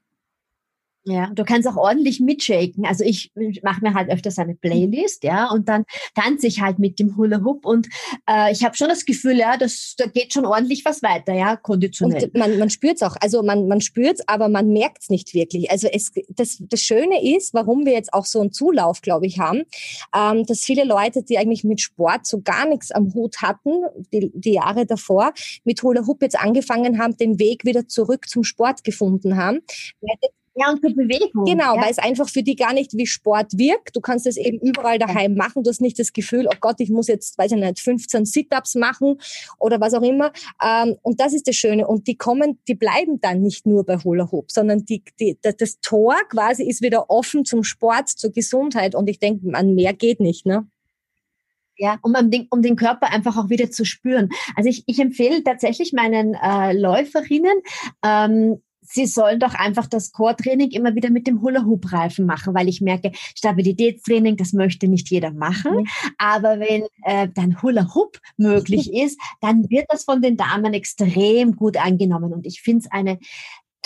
Ja, 1.08 1.30
du 1.32 1.44
kannst 1.44 1.68
auch 1.68 1.76
ordentlich 1.76 2.18
mitshaken. 2.18 2.84
Also 2.84 3.04
ich 3.04 3.30
mache 3.62 3.80
mir 3.80 3.94
halt 3.94 4.10
öfters 4.10 4.38
eine 4.38 4.56
Playlist, 4.56 5.22
ja, 5.22 5.48
und 5.52 5.68
dann 5.68 5.84
tanze 6.16 6.48
ich 6.48 6.60
halt 6.60 6.80
mit 6.80 6.98
dem 6.98 7.16
Hula 7.16 7.44
Hoop 7.44 7.64
und 7.64 7.86
äh, 8.28 8.50
ich 8.50 8.64
habe 8.64 8.76
schon 8.76 8.88
das 8.88 9.04
Gefühl, 9.04 9.38
ja, 9.38 9.56
das, 9.56 9.94
da 9.96 10.06
geht 10.06 10.32
schon 10.32 10.44
ordentlich 10.44 10.84
was 10.84 11.04
weiter, 11.04 11.32
ja, 11.32 11.54
konditionell. 11.54 12.24
Und 12.24 12.34
man, 12.34 12.58
man 12.58 12.70
spürt 12.70 12.96
es 12.96 13.02
auch, 13.04 13.14
also 13.20 13.44
man, 13.44 13.68
man 13.68 13.80
spürt 13.80 14.18
es, 14.18 14.28
aber 14.28 14.48
man 14.48 14.72
merkt 14.72 15.02
es 15.02 15.08
nicht 15.08 15.32
wirklich. 15.32 15.70
Also 15.70 15.86
es, 15.86 16.10
das, 16.28 16.56
das 16.58 16.80
Schöne 16.80 17.22
ist, 17.36 17.54
warum 17.54 17.86
wir 17.86 17.92
jetzt 17.92 18.12
auch 18.12 18.26
so 18.26 18.40
einen 18.40 18.50
Zulauf, 18.50 19.00
glaube 19.00 19.26
ich, 19.26 19.38
haben, 19.38 19.62
ähm, 20.12 20.44
dass 20.44 20.62
viele 20.62 20.82
Leute, 20.82 21.22
die 21.22 21.38
eigentlich 21.38 21.62
mit 21.62 21.80
Sport 21.80 22.26
so 22.26 22.40
gar 22.40 22.66
nichts 22.68 22.90
am 22.90 23.14
Hut 23.14 23.42
hatten, 23.42 23.84
die, 24.12 24.32
die 24.34 24.54
Jahre 24.54 24.86
davor, 24.86 25.32
mit 25.62 25.80
Hula 25.84 26.04
Hoop 26.04 26.20
jetzt 26.22 26.36
angefangen 26.36 26.98
haben, 26.98 27.16
den 27.16 27.38
Weg 27.38 27.64
wieder 27.64 27.86
zurück 27.86 28.28
zum 28.28 28.42
Sport 28.42 28.82
gefunden 28.82 29.36
haben. 29.36 29.60
Weil 30.00 30.16
Ja, 30.58 30.70
und 30.70 30.80
zur 30.80 30.94
Bewegung. 30.94 31.44
Genau, 31.44 31.74
ja. 31.74 31.82
weil 31.82 31.90
es 31.90 31.98
einfach 31.98 32.30
für 32.30 32.42
die 32.42 32.56
gar 32.56 32.72
nicht 32.72 32.96
wie 32.96 33.06
Sport 33.06 33.58
wirkt. 33.58 33.94
Du 33.94 34.00
kannst 34.00 34.26
es 34.26 34.38
eben 34.38 34.58
überall 34.58 34.98
daheim 34.98 35.34
machen. 35.34 35.62
Du 35.62 35.68
hast 35.68 35.82
nicht 35.82 35.98
das 35.98 36.14
Gefühl, 36.14 36.48
oh 36.50 36.56
Gott, 36.60 36.76
ich 36.78 36.88
muss 36.88 37.08
jetzt, 37.08 37.36
weiß 37.36 37.52
ich 37.52 37.58
nicht, 37.58 37.78
15 37.78 38.24
Sit-Ups 38.24 38.74
machen 38.74 39.20
oder 39.58 39.82
was 39.82 39.92
auch 39.92 40.02
immer. 40.02 40.32
Ähm, 40.64 40.96
und 41.02 41.20
das 41.20 41.34
ist 41.34 41.46
das 41.46 41.56
Schöne. 41.56 41.86
Und 41.86 42.06
die 42.06 42.16
kommen, 42.16 42.58
die 42.68 42.74
bleiben 42.74 43.20
dann 43.20 43.42
nicht 43.42 43.66
nur 43.66 43.84
bei 43.84 43.98
Hula 43.98 44.32
Hoop, 44.32 44.50
sondern 44.50 44.86
die, 44.86 45.04
die, 45.20 45.38
das 45.42 45.78
Tor 45.80 46.16
quasi 46.30 46.64
ist 46.64 46.80
wieder 46.80 47.10
offen 47.10 47.44
zum 47.44 47.62
Sport, 47.62 48.08
zur 48.08 48.32
Gesundheit. 48.32 48.94
Und 48.94 49.10
ich 49.10 49.18
denke, 49.18 49.54
an 49.54 49.74
mehr 49.74 49.92
geht 49.92 50.20
nicht, 50.20 50.46
ne? 50.46 50.66
Ja, 51.78 51.98
um, 52.00 52.14
den, 52.30 52.46
um 52.48 52.62
den 52.62 52.76
Körper 52.76 53.12
einfach 53.12 53.36
auch 53.36 53.50
wieder 53.50 53.70
zu 53.70 53.84
spüren. 53.84 54.30
Also 54.54 54.70
ich, 54.70 54.84
ich 54.86 54.98
empfehle 54.98 55.44
tatsächlich 55.44 55.92
meinen 55.92 56.32
äh, 56.34 56.72
Läuferinnen, 56.72 57.60
ähm, 58.02 58.62
sie 58.86 59.06
sollen 59.06 59.40
doch 59.40 59.54
einfach 59.54 59.86
das 59.86 60.12
Core-Training 60.12 60.70
immer 60.70 60.94
wieder 60.94 61.10
mit 61.10 61.26
dem 61.26 61.42
Hula-Hoop-Reifen 61.42 62.26
machen, 62.26 62.54
weil 62.54 62.68
ich 62.68 62.80
merke, 62.80 63.12
Stabilitätstraining, 63.36 64.36
das 64.36 64.52
möchte 64.52 64.88
nicht 64.88 65.10
jeder 65.10 65.32
machen. 65.32 65.78
Mhm. 65.78 65.86
Aber 66.18 66.60
wenn 66.60 66.84
äh, 67.02 67.28
dann 67.32 67.62
Hula-Hoop 67.62 68.18
möglich 68.36 68.92
ist, 68.94 69.20
dann 69.40 69.68
wird 69.70 69.86
das 69.88 70.04
von 70.04 70.22
den 70.22 70.36
Damen 70.36 70.74
extrem 70.74 71.56
gut 71.56 71.76
angenommen. 71.76 72.32
Und 72.32 72.46
ich 72.46 72.62
finde 72.62 72.84
es 72.84 72.90
eine 72.90 73.18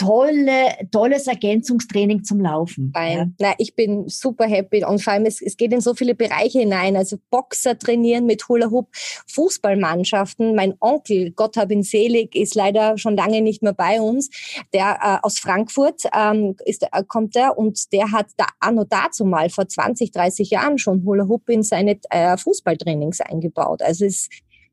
tolle, 0.00 0.88
tolles 0.90 1.26
Ergänzungstraining 1.26 2.24
zum 2.24 2.40
Laufen. 2.40 2.92
Ja. 2.96 3.26
Na, 3.38 3.52
ich 3.58 3.74
bin 3.74 4.08
super 4.08 4.46
happy 4.46 4.82
und 4.84 5.02
vor 5.02 5.12
allem 5.12 5.26
es, 5.26 5.42
es 5.42 5.58
geht 5.58 5.72
in 5.74 5.82
so 5.82 5.94
viele 5.94 6.14
Bereiche 6.14 6.60
hinein. 6.60 6.96
Also 6.96 7.18
Boxer 7.30 7.78
trainieren 7.78 8.24
mit 8.24 8.48
Hula 8.48 8.70
Hoop, 8.70 8.88
Fußballmannschaften. 9.28 10.54
Mein 10.54 10.74
Onkel, 10.80 11.32
Gott 11.32 11.58
hab 11.58 11.70
ihn 11.70 11.82
selig, 11.82 12.34
ist 12.34 12.54
leider 12.54 12.96
schon 12.96 13.14
lange 13.14 13.42
nicht 13.42 13.62
mehr 13.62 13.74
bei 13.74 14.00
uns. 14.00 14.30
Der 14.72 14.98
äh, 15.02 15.18
aus 15.22 15.38
Frankfurt 15.38 16.04
ähm, 16.16 16.56
ist, 16.64 16.82
äh, 16.82 17.04
kommt 17.06 17.36
er 17.36 17.58
und 17.58 17.92
der 17.92 18.10
hat 18.10 18.28
da 18.38 18.46
anno 18.58 18.84
dazu 18.88 19.26
mal 19.26 19.50
vor 19.50 19.68
20, 19.68 20.12
30 20.12 20.48
Jahren 20.48 20.78
schon 20.78 21.04
Hula 21.04 21.28
Hoop 21.28 21.48
in 21.50 21.62
seine 21.62 21.98
äh, 22.08 22.38
Fußballtrainings 22.38 23.20
eingebaut. 23.20 23.82
Also 23.82 24.06
es 24.06 24.28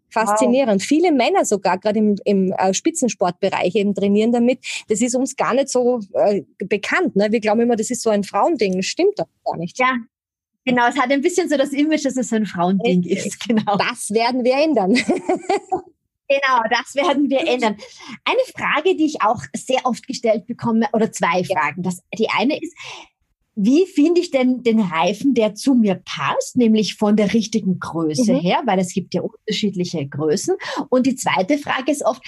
Faszinierend. 0.09 0.81
Wow. 0.81 0.87
Viele 0.87 1.11
Männer 1.11 1.45
sogar, 1.45 1.77
gerade 1.77 1.99
im, 1.99 2.15
im 2.23 2.53
äh, 2.53 2.73
Spitzensportbereich 2.73 3.75
eben 3.75 3.93
trainieren 3.93 4.31
damit. 4.31 4.59
Das 4.87 5.01
ist 5.01 5.15
uns 5.15 5.35
gar 5.35 5.53
nicht 5.53 5.69
so 5.69 5.99
äh, 6.13 6.43
bekannt. 6.59 7.15
Ne? 7.15 7.31
Wir 7.31 7.39
glauben 7.39 7.61
immer, 7.61 7.75
das 7.75 7.89
ist 7.89 8.01
so 8.01 8.09
ein 8.09 8.23
Frauending. 8.23 8.77
Das 8.77 8.85
stimmt 8.85 9.19
doch 9.19 9.27
gar 9.43 9.57
nicht. 9.57 9.77
Ja, 9.79 9.95
genau. 10.65 10.87
Es 10.87 10.97
hat 10.97 11.11
ein 11.11 11.21
bisschen 11.21 11.49
so 11.49 11.57
das 11.57 11.73
Image, 11.73 12.05
dass 12.05 12.15
es 12.15 12.31
ein 12.31 12.45
Frauending 12.45 13.03
äh, 13.03 13.13
ist. 13.13 13.47
Genau. 13.47 13.77
Das 13.77 14.09
werden 14.11 14.43
wir 14.43 14.55
ändern. 14.55 14.97
Genau, 16.29 16.61
das 16.69 16.93
werden 16.95 17.29
wir 17.29 17.47
ändern. 17.47 17.77
Eine 18.25 18.41
Frage, 18.53 18.97
die 18.97 19.05
ich 19.05 19.21
auch 19.21 19.41
sehr 19.55 19.85
oft 19.85 20.05
gestellt 20.07 20.45
bekomme, 20.45 20.87
oder 20.91 21.09
zwei 21.09 21.43
Fragen. 21.45 21.83
Das, 21.83 22.01
die 22.17 22.27
eine 22.29 22.61
ist, 22.61 22.75
wie 23.59 23.87
finde 23.87 24.21
ich 24.21 24.29
denn 24.29 24.61
den 24.61 24.79
Reifen, 24.79 25.33
der 25.33 25.55
zu 25.55 25.73
mir 25.73 25.95
passt, 25.95 26.57
nämlich 26.57 26.93
von 26.93 27.15
der 27.15 27.33
richtigen 27.33 27.79
Größe 27.79 28.33
mhm. 28.33 28.39
her, 28.39 28.61
weil 28.65 28.77
es 28.77 28.93
gibt 28.93 29.15
ja 29.15 29.21
unterschiedliche 29.21 30.07
Größen. 30.07 30.55
Und 30.89 31.07
die 31.07 31.15
zweite 31.15 31.57
Frage 31.57 31.91
ist 31.91 32.05
oft, 32.05 32.21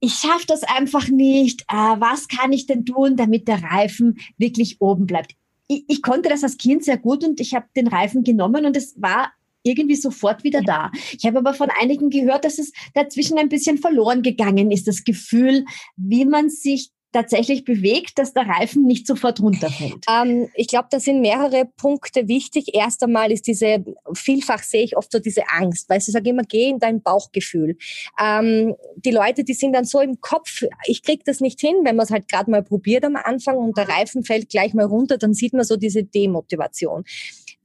ich 0.00 0.14
schaffe 0.14 0.46
das 0.48 0.64
einfach 0.64 1.08
nicht. 1.08 1.62
Äh, 1.70 1.74
was 1.74 2.26
kann 2.26 2.52
ich 2.52 2.66
denn 2.66 2.84
tun, 2.84 3.16
damit 3.16 3.46
der 3.46 3.62
Reifen 3.62 4.18
wirklich 4.38 4.80
oben 4.80 5.06
bleibt? 5.06 5.36
Ich, 5.68 5.84
ich 5.86 6.02
konnte 6.02 6.28
das 6.28 6.42
als 6.42 6.58
Kind 6.58 6.84
sehr 6.84 6.98
gut 6.98 7.24
und 7.24 7.40
ich 7.40 7.54
habe 7.54 7.66
den 7.76 7.86
Reifen 7.86 8.24
genommen 8.24 8.66
und 8.66 8.76
es 8.76 9.00
war 9.00 9.30
irgendwie 9.62 9.96
sofort 9.96 10.42
wieder 10.42 10.62
da. 10.62 10.90
Ich 11.16 11.26
habe 11.26 11.38
aber 11.38 11.54
von 11.54 11.70
einigen 11.80 12.10
gehört, 12.10 12.44
dass 12.44 12.58
es 12.58 12.72
dazwischen 12.94 13.38
ein 13.38 13.48
bisschen 13.48 13.78
verloren 13.78 14.22
gegangen 14.22 14.72
ist, 14.72 14.88
das 14.88 15.04
Gefühl, 15.04 15.64
wie 15.96 16.24
man 16.24 16.50
sich 16.50 16.90
tatsächlich 17.12 17.64
bewegt, 17.64 18.18
dass 18.18 18.32
der 18.32 18.46
Reifen 18.46 18.84
nicht 18.84 19.06
sofort 19.06 19.40
runterfällt? 19.40 20.04
Ähm, 20.10 20.48
ich 20.54 20.68
glaube, 20.68 20.88
da 20.90 21.00
sind 21.00 21.20
mehrere 21.20 21.64
Punkte 21.76 22.28
wichtig. 22.28 22.74
Erst 22.74 23.02
einmal 23.02 23.32
ist 23.32 23.46
diese, 23.46 23.84
vielfach 24.14 24.62
sehe 24.62 24.82
ich 24.82 24.96
oft 24.96 25.10
so 25.12 25.18
diese 25.18 25.48
Angst, 25.48 25.88
weil 25.88 25.98
ich 25.98 26.04
sage 26.04 26.30
immer, 26.30 26.42
geh 26.42 26.68
in 26.68 26.78
dein 26.78 27.02
Bauchgefühl. 27.02 27.76
Ähm, 28.20 28.74
die 28.96 29.10
Leute, 29.10 29.44
die 29.44 29.54
sind 29.54 29.72
dann 29.72 29.84
so 29.84 30.00
im 30.00 30.20
Kopf, 30.20 30.62
ich 30.86 31.02
krieg 31.02 31.24
das 31.24 31.40
nicht 31.40 31.60
hin, 31.60 31.76
wenn 31.84 31.96
man 31.96 32.04
es 32.04 32.10
halt 32.10 32.28
gerade 32.28 32.50
mal 32.50 32.62
probiert 32.62 33.04
am 33.04 33.16
Anfang 33.16 33.56
und 33.56 33.76
der 33.76 33.88
Reifen 33.88 34.24
fällt 34.24 34.48
gleich 34.48 34.74
mal 34.74 34.86
runter, 34.86 35.18
dann 35.18 35.34
sieht 35.34 35.52
man 35.52 35.64
so 35.64 35.76
diese 35.76 36.04
Demotivation 36.04 37.04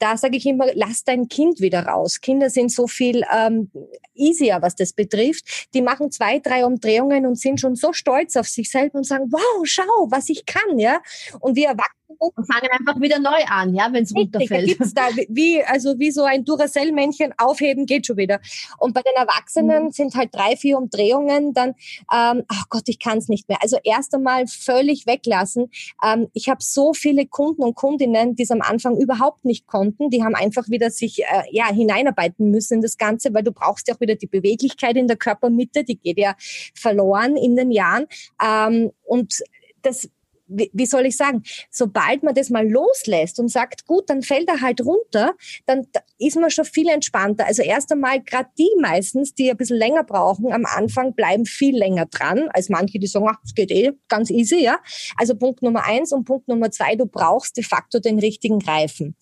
da 0.01 0.17
sage 0.17 0.37
ich 0.37 0.45
immer, 0.45 0.67
lass 0.73 1.03
dein 1.03 1.27
Kind 1.27 1.61
wieder 1.61 1.85
raus. 1.85 2.21
Kinder 2.21 2.49
sind 2.49 2.71
so 2.71 2.87
viel 2.87 3.23
ähm, 3.33 3.71
easier, 4.15 4.59
was 4.61 4.75
das 4.75 4.93
betrifft. 4.93 5.67
Die 5.73 5.81
machen 5.81 6.11
zwei, 6.11 6.39
drei 6.39 6.65
Umdrehungen 6.65 7.25
und 7.25 7.39
sind 7.39 7.59
schon 7.59 7.75
so 7.75 7.93
stolz 7.93 8.35
auf 8.35 8.47
sich 8.47 8.69
selbst 8.69 8.95
und 8.95 9.05
sagen, 9.05 9.31
wow, 9.31 9.61
schau, 9.63 10.07
was 10.09 10.29
ich 10.29 10.45
kann, 10.45 10.79
ja. 10.79 11.01
Und 11.39 11.55
wir 11.55 11.67
Erwachsene 11.67 12.00
und 12.19 12.45
fangen 12.45 12.69
einfach 12.71 12.99
wieder 12.99 13.19
neu 13.19 13.43
an, 13.47 13.73
ja, 13.73 13.89
wenn 13.91 14.03
es 14.03 14.15
runterfällt. 14.15 14.77
Da 14.95 15.09
wie, 15.29 15.63
also 15.63 15.99
wie 15.99 16.11
so 16.11 16.23
ein 16.23 16.45
Duracell-Männchen 16.45 17.33
aufheben 17.37 17.85
geht 17.85 18.07
schon 18.07 18.17
wieder. 18.17 18.39
Und 18.77 18.93
bei 18.93 19.01
den 19.01 19.15
Erwachsenen 19.15 19.85
mhm. 19.85 19.91
sind 19.91 20.15
halt 20.15 20.33
drei, 20.33 20.55
vier 20.55 20.77
Umdrehungen, 20.77 21.53
dann, 21.53 21.69
ähm, 22.13 22.43
ach 22.47 22.69
Gott, 22.69 22.83
ich 22.87 22.99
kann 22.99 23.17
es 23.17 23.27
nicht 23.27 23.47
mehr. 23.49 23.59
Also 23.61 23.77
erst 23.83 24.13
einmal 24.13 24.47
völlig 24.47 25.05
weglassen. 25.07 25.69
Ähm, 26.03 26.27
ich 26.33 26.49
habe 26.49 26.59
so 26.61 26.93
viele 26.93 27.25
Kunden 27.25 27.63
und 27.63 27.75
Kundinnen, 27.75 28.35
die 28.35 28.43
es 28.43 28.51
am 28.51 28.61
Anfang 28.61 28.97
überhaupt 28.97 29.45
nicht 29.45 29.67
konnten. 29.67 30.09
Die 30.09 30.23
haben 30.23 30.35
einfach 30.35 30.69
wieder 30.69 30.89
sich 30.89 31.23
äh, 31.23 31.43
ja 31.51 31.67
hineinarbeiten 31.67 32.51
müssen 32.51 32.75
in 32.75 32.81
das 32.81 32.97
Ganze, 32.97 33.33
weil 33.33 33.43
du 33.43 33.51
brauchst 33.51 33.87
ja 33.87 33.95
auch 33.95 34.01
wieder 34.01 34.15
die 34.15 34.27
Beweglichkeit 34.27 34.97
in 34.97 35.07
der 35.07 35.17
Körpermitte, 35.17 35.83
die 35.83 35.97
geht 35.97 36.17
ja 36.17 36.35
verloren 36.75 37.37
in 37.37 37.55
den 37.55 37.71
Jahren. 37.71 38.05
Ähm, 38.43 38.91
und 39.05 39.39
das 39.81 40.09
wie, 40.51 40.69
wie 40.73 40.85
soll 40.85 41.05
ich 41.05 41.17
sagen, 41.17 41.43
sobald 41.69 42.23
man 42.23 42.35
das 42.35 42.49
mal 42.49 42.67
loslässt 42.67 43.39
und 43.39 43.49
sagt, 43.49 43.85
gut, 43.85 44.09
dann 44.09 44.21
fällt 44.21 44.49
er 44.49 44.61
halt 44.61 44.81
runter, 44.81 45.33
dann 45.65 45.87
ist 46.19 46.37
man 46.37 46.51
schon 46.51 46.65
viel 46.65 46.89
entspannter. 46.89 47.45
Also 47.45 47.63
erst 47.63 47.91
einmal, 47.91 48.21
gerade 48.21 48.49
die 48.57 48.69
meistens, 48.79 49.33
die 49.33 49.49
ein 49.49 49.57
bisschen 49.57 49.77
länger 49.77 50.03
brauchen, 50.03 50.51
am 50.51 50.65
Anfang 50.65 51.13
bleiben 51.13 51.45
viel 51.45 51.77
länger 51.77 52.05
dran, 52.05 52.49
als 52.53 52.69
manche, 52.69 52.99
die 52.99 53.07
sagen, 53.07 53.27
ach, 53.29 53.39
das 53.41 53.55
geht 53.55 53.71
eh 53.71 53.91
ganz 54.07 54.29
easy, 54.29 54.61
ja. 54.61 54.79
Also 55.17 55.35
Punkt 55.35 55.61
Nummer 55.61 55.85
eins 55.85 56.11
und 56.11 56.25
Punkt 56.25 56.47
Nummer 56.47 56.71
zwei, 56.71 56.95
du 56.95 57.05
brauchst 57.05 57.57
de 57.57 57.63
facto 57.63 57.99
den 57.99 58.19
richtigen 58.19 58.61
Reifen. 58.61 59.15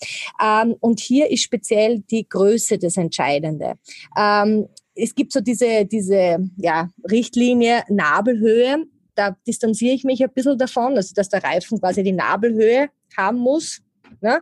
Ähm, 0.43 0.75
und 0.79 0.99
hier 0.99 1.29
ist 1.29 1.43
speziell 1.43 1.99
die 1.99 2.27
Größe 2.27 2.77
das 2.77 2.97
Entscheidende. 2.97 3.75
Ähm, 4.17 4.67
es 4.95 5.15
gibt 5.15 5.31
so 5.31 5.39
diese, 5.39 5.85
diese 5.85 6.49
ja, 6.57 6.89
Richtlinie 7.09 7.83
Nabelhöhe 7.89 8.85
da 9.19 9.35
distanziere 9.45 9.93
ich 9.93 10.05
mich 10.05 10.23
ein 10.23 10.31
bisschen 10.33 10.57
davon, 10.57 10.95
also 10.95 11.13
dass 11.13 11.29
der 11.29 11.43
Reifen 11.43 11.79
quasi 11.79 12.03
die 12.03 12.13
Nabelhöhe 12.13 12.89
haben 13.17 13.37
muss, 13.37 13.81
ne, 14.21 14.41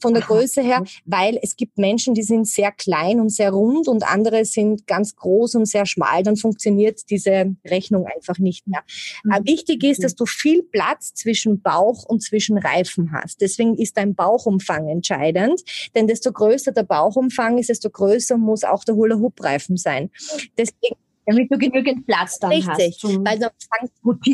von 0.00 0.12
der 0.12 0.22
Größe 0.22 0.60
her, 0.60 0.84
weil 1.06 1.38
es 1.42 1.56
gibt 1.56 1.78
Menschen, 1.78 2.12
die 2.12 2.22
sind 2.22 2.46
sehr 2.46 2.70
klein 2.70 3.20
und 3.20 3.30
sehr 3.30 3.50
rund 3.50 3.88
und 3.88 4.04
andere 4.04 4.44
sind 4.44 4.86
ganz 4.86 5.16
groß 5.16 5.54
und 5.54 5.64
sehr 5.64 5.86
schmal, 5.86 6.22
dann 6.22 6.36
funktioniert 6.36 7.08
diese 7.08 7.56
Rechnung 7.66 8.06
einfach 8.06 8.38
nicht 8.38 8.66
mehr. 8.66 8.82
Mhm. 9.24 9.46
Wichtig 9.46 9.82
ist, 9.82 10.04
dass 10.04 10.14
du 10.14 10.26
viel 10.26 10.62
Platz 10.62 11.14
zwischen 11.14 11.62
Bauch 11.62 12.04
und 12.04 12.22
zwischen 12.22 12.58
Reifen 12.58 13.12
hast. 13.12 13.40
Deswegen 13.40 13.76
ist 13.76 13.96
dein 13.96 14.14
Bauchumfang 14.14 14.88
entscheidend, 14.88 15.62
denn 15.94 16.06
desto 16.06 16.32
größer 16.32 16.72
der 16.72 16.84
Bauchumfang 16.84 17.56
ist, 17.56 17.70
desto 17.70 17.88
größer 17.88 18.36
muss 18.36 18.62
auch 18.64 18.84
der 18.84 18.94
Hula-Hoop-Reifen 18.94 19.78
sein. 19.78 20.10
Deswegen 20.58 20.96
damit 21.28 21.52
du 21.52 21.58
genügend 21.58 22.06
Platz 22.06 22.38
dann 22.38 22.50
Richtig. 22.50 22.68
hast. 22.68 22.80
Richtig, 22.80 23.18
weil 23.18 23.38
dann 23.38 23.50
sagen, 23.58 23.90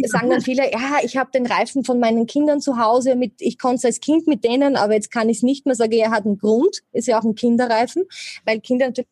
sagen 0.06 0.30
dann 0.30 0.40
viele, 0.40 0.70
ja, 0.70 0.98
ich 1.02 1.16
habe 1.16 1.30
den 1.32 1.44
Reifen 1.44 1.84
von 1.84 1.98
meinen 1.98 2.26
Kindern 2.26 2.60
zu 2.60 2.78
Hause, 2.78 3.16
mit, 3.16 3.32
ich 3.40 3.58
konnte 3.58 3.76
es 3.76 3.84
als 3.84 4.00
Kind 4.00 4.28
mit 4.28 4.44
denen, 4.44 4.76
aber 4.76 4.94
jetzt 4.94 5.10
kann 5.10 5.28
ich 5.28 5.38
es 5.38 5.42
nicht 5.42 5.66
mehr. 5.66 5.74
Sage, 5.74 5.96
er 5.96 6.12
hat 6.12 6.24
einen 6.24 6.38
Grund, 6.38 6.82
ist 6.92 7.08
ja 7.08 7.18
auch 7.18 7.24
ein 7.24 7.34
Kinderreifen, 7.34 8.04
weil 8.44 8.60
Kinder 8.60 8.86
natürlich 8.86 9.08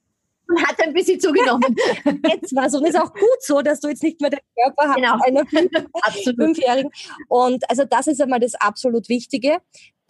hat 0.67 0.81
ein 0.81 0.93
bisschen 0.93 1.19
zugenommen. 1.19 1.75
jetzt 2.31 2.55
war 2.55 2.71
so. 2.71 2.79
Und 2.79 2.87
ist 2.87 2.99
auch 2.99 3.13
gut 3.13 3.41
so, 3.41 3.63
dass 3.63 3.81
du 3.81 3.89
jetzt 3.89 4.03
nicht 4.03 4.21
mehr 4.21 4.31
den 4.31 4.41
Körper 4.57 4.89
hast 4.89 4.97
genau. 4.97 5.19
einer 5.25 5.45
Fünfjährigen. 6.37 6.91
Und 7.29 7.69
also 7.69 7.85
das 7.85 8.07
ist 8.07 8.21
einmal 8.21 8.41
das 8.41 8.55
absolut 8.55 9.09
Wichtige. 9.09 9.59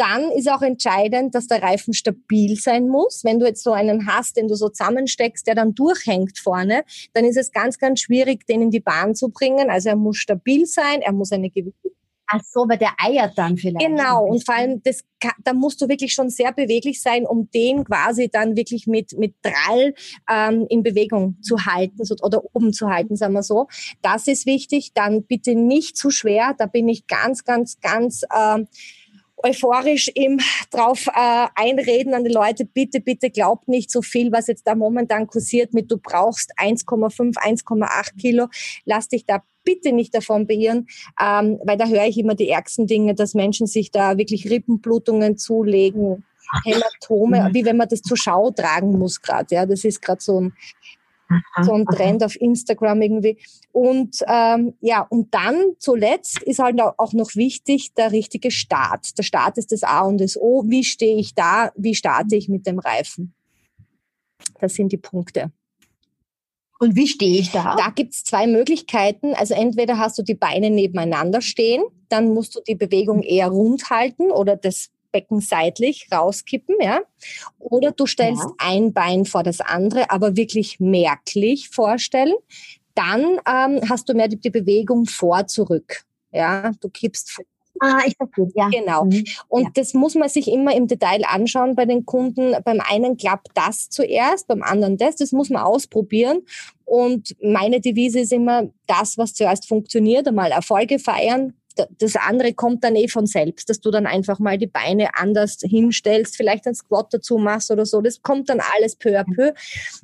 Dann 0.03 0.33
ist 0.33 0.51
auch 0.51 0.63
entscheidend, 0.63 1.33
dass 1.37 1.47
der 1.47 1.63
Reifen 1.63 1.95
stabil 1.95 2.57
sein 2.57 2.89
muss. 2.89 3.23
Wenn 3.23 3.39
du 3.39 3.47
jetzt 3.47 3.63
so 3.63 3.71
einen 3.71 4.09
hast, 4.09 4.37
den 4.37 4.49
du 4.49 4.57
so 4.57 4.69
zusammensteckst, 4.69 5.47
der 5.47 5.55
dann 5.55 5.77
durchhängt 5.77 6.39
vorne, 6.39 6.83
dann 7.13 7.25
ist 7.25 7.37
es 7.37 7.53
ganz, 7.53 7.79
ganz 7.79 8.01
schwierig, 8.01 8.45
den 8.47 8.63
in 8.63 8.71
die 8.73 8.81
Bahn 8.81 9.15
zu 9.15 9.29
bringen. 9.29 9.71
Also 9.71 9.91
er 9.91 9.97
muss 9.97 10.17
stabil 10.17 10.67
sein, 10.67 11.03
er 11.03 11.13
muss 11.13 11.31
eine 11.31 11.51
gewisse 11.51 11.93
Ach 12.35 12.41
so, 12.45 12.67
weil 12.67 12.79
der 12.79 12.95
eiert 12.97 13.37
dann 13.37 13.59
vielleicht. 13.59 13.87
Genau, 13.87 14.25
und 14.25 14.43
vor 14.45 14.55
allem, 14.55 14.83
das, 14.83 15.05
da 15.45 15.53
musst 15.53 15.83
du 15.83 15.89
wirklich 15.89 16.15
schon 16.15 16.31
sehr 16.31 16.51
beweglich 16.53 17.03
sein, 17.03 17.27
um 17.27 17.51
den 17.51 17.85
quasi 17.85 18.31
dann 18.31 18.57
wirklich 18.57 18.87
mit, 18.87 19.19
mit 19.19 19.35
Drall 19.43 19.95
ähm, 20.31 20.67
in 20.71 20.83
Bewegung 20.83 21.37
zu 21.43 21.67
halten 21.67 22.03
so, 22.05 22.17
oder 22.23 22.43
oben 22.55 22.73
zu 22.73 22.89
halten, 22.89 23.17
sagen 23.17 23.35
wir 23.35 23.43
so. 23.43 23.69
Das 24.01 24.29
ist 24.29 24.47
wichtig. 24.47 24.93
Dann 24.95 25.25
bitte 25.25 25.55
nicht 25.55 25.99
zu 25.99 26.11
schwer. 26.11 26.55
Da 26.57 26.67
bin 26.67 26.89
ich 26.89 27.07
ganz, 27.07 27.45
ganz, 27.45 27.79
ganz... 27.81 28.23
Ähm, 28.35 28.67
euphorisch 29.43 30.09
im 30.15 30.39
drauf 30.71 31.07
äh, 31.09 31.47
einreden 31.55 32.15
an 32.15 32.25
die 32.25 32.33
Leute, 32.33 32.65
bitte, 32.65 33.01
bitte 33.01 33.31
glaubt 33.31 33.69
nicht 33.69 33.91
so 33.91 34.03
viel, 34.03 34.33
was 34.33 34.47
jetzt 34.47 34.67
da 34.67 34.75
momentan 34.75 35.27
kursiert 35.27 35.75
mit, 35.75 35.91
du 35.91 35.99
brauchst 35.99 36.53
1,5, 36.59 37.37
1,8 37.37 38.17
Kilo. 38.19 38.49
Lass 38.85 39.09
dich 39.09 39.27
da 39.27 39.43
bitte 39.65 39.93
nicht 39.93 40.15
davon 40.15 40.47
beirren, 40.47 40.89
ähm, 41.21 41.59
weil 41.65 41.77
da 41.77 41.87
höre 41.87 42.07
ich 42.07 42.19
immer 42.19 42.35
die 42.35 42.49
ärgsten 42.49 42.87
Dinge, 42.87 43.15
dass 43.15 43.35
Menschen 43.35 43.67
sich 43.67 43.91
da 43.91 44.19
wirklich 44.19 44.51
Rippenblutungen 44.51 45.39
zulegen, 45.39 46.25
Hämatome, 46.65 47.49
mhm. 47.49 47.55
wie 47.55 47.65
wenn 47.65 47.77
man 47.77 47.89
das 47.89 48.03
zur 48.03 48.17
Schau 48.17 48.51
tragen 48.51 48.99
muss 48.99 49.21
gerade. 49.21 49.55
Ja, 49.55 49.67
das 49.67 49.85
ist 49.85 50.03
gerade 50.03 50.21
so 50.21 50.41
ein 50.41 50.53
so 51.63 51.73
ein 51.73 51.87
Trend 51.87 52.23
auf 52.25 52.41
Instagram 52.41 53.03
irgendwie. 53.03 53.39
Und 53.73 54.19
ähm, 54.27 54.75
ja, 54.81 55.07
und 55.09 55.35
dann 55.35 55.75
zuletzt 55.79 56.43
ist 56.43 56.59
halt 56.59 56.81
auch 56.81 57.13
noch 57.13 57.35
wichtig 57.35 57.95
der 57.95 58.13
richtige 58.13 58.51
Start. 58.51 59.17
Der 59.19 59.23
Start 59.23 59.59
ist 59.59 59.73
das 59.73 59.83
A 59.83 60.03
und 60.03 60.19
das 60.19 60.37
O. 60.37 60.65
Wie 60.67 60.85
stehe 60.85 61.17
ich 61.17 61.35
da? 61.35 61.73
Wie 61.77 61.95
starte 61.95 62.37
ich 62.37 62.49
mit 62.49 62.67
dem 62.67 62.79
Reifen? 62.79 63.35
Das 64.61 64.75
sind 64.75 64.93
die 64.93 64.99
Punkte. 64.99 65.53
Und 66.83 66.97
wie 66.97 67.07
stehe 67.07 67.39
ich 67.39 67.53
da? 67.53 67.77
Da 67.77 67.91
gibt's 67.91 68.25
zwei 68.25 68.49
Möglichkeiten. 68.49 69.35
Also 69.35 69.55
entweder 69.55 69.99
hast 69.99 70.19
du 70.19 70.23
die 70.23 70.35
Beine 70.35 70.69
nebeneinander 70.69 71.41
stehen, 71.41 71.85
dann 72.09 72.35
musst 72.35 72.57
du 72.57 72.61
die 72.67 72.75
Bewegung 72.75 73.23
eher 73.23 73.49
rund 73.49 73.89
halten 73.89 74.33
oder 74.33 74.57
das 74.57 74.91
Becken 75.13 75.41
seitlich 75.41 76.09
rauskippen, 76.13 76.77
ja. 76.81 77.01
Oder 77.59 77.93
du 77.93 78.07
stellst 78.07 78.43
ja. 78.43 78.55
ein 78.59 78.93
Bein 78.93 79.25
vor 79.25 79.43
das 79.43 79.61
andere, 79.61 80.11
aber 80.11 80.37
wirklich 80.37 80.81
merklich 80.81 81.69
vorstellen. 81.69 82.35
Dann 82.95 83.39
ähm, 83.47 83.81
hast 83.89 84.09
du 84.09 84.15
mehr 84.15 84.29
die, 84.29 84.41
die 84.41 84.51
Bewegung 84.51 85.07
vor 85.07 85.47
zurück. 85.47 86.05
Ja, 86.33 86.73
du 86.81 86.89
kippst 86.89 87.43
Ah, 87.81 88.01
ich 88.07 88.17
verstehe, 88.17 88.49
ja. 88.55 88.69
Genau. 88.69 89.05
Mhm. 89.07 89.25
Und 89.49 89.63
ja. 89.65 89.71
das 89.75 89.93
muss 89.93 90.15
man 90.15 90.29
sich 90.29 90.49
immer 90.49 90.75
im 90.75 90.87
Detail 90.87 91.23
anschauen 91.27 91.75
bei 91.75 91.85
den 91.85 92.07
Kunden. 92.07 92.55
Beim 92.65 92.81
einen 92.81 93.17
klappt 93.17 93.49
das 93.55 93.89
zuerst, 93.89 94.47
beim 94.47 94.63
anderen 94.63 94.99
das. 94.99 95.17
Das 95.17 95.33
muss 95.33 95.51
man 95.51 95.63
ausprobieren. 95.63 96.43
Und 96.85 97.35
meine 97.43 97.81
Devise 97.81 98.21
ist 98.21 98.33
immer, 98.33 98.69
das, 98.87 99.19
was 99.19 99.35
zuerst 99.35 99.67
funktioniert, 99.67 100.29
einmal 100.29 100.53
Erfolge 100.53 100.99
feiern, 100.99 101.55
das 101.99 102.17
andere 102.17 102.53
kommt 102.53 102.85
dann 102.85 102.97
eh 102.97 103.09
von 103.09 103.27
selbst, 103.27 103.69
dass 103.69 103.81
du 103.81 103.91
dann 103.91 104.07
einfach 104.07 104.39
mal 104.39 104.59
die 104.59 104.67
Beine 104.67 105.15
anders 105.15 105.59
hinstellst, 105.63 106.37
vielleicht 106.37 106.67
ein 106.67 106.75
Squat 106.75 107.13
dazu 107.13 107.39
machst 107.39 107.71
oder 107.71 107.87
so. 107.87 108.01
Das 108.01 108.23
kommt 108.23 108.49
dann 108.49 108.61
alles 108.75 108.97
peu 108.97 109.19
à 109.19 109.25
peu. 109.25 109.53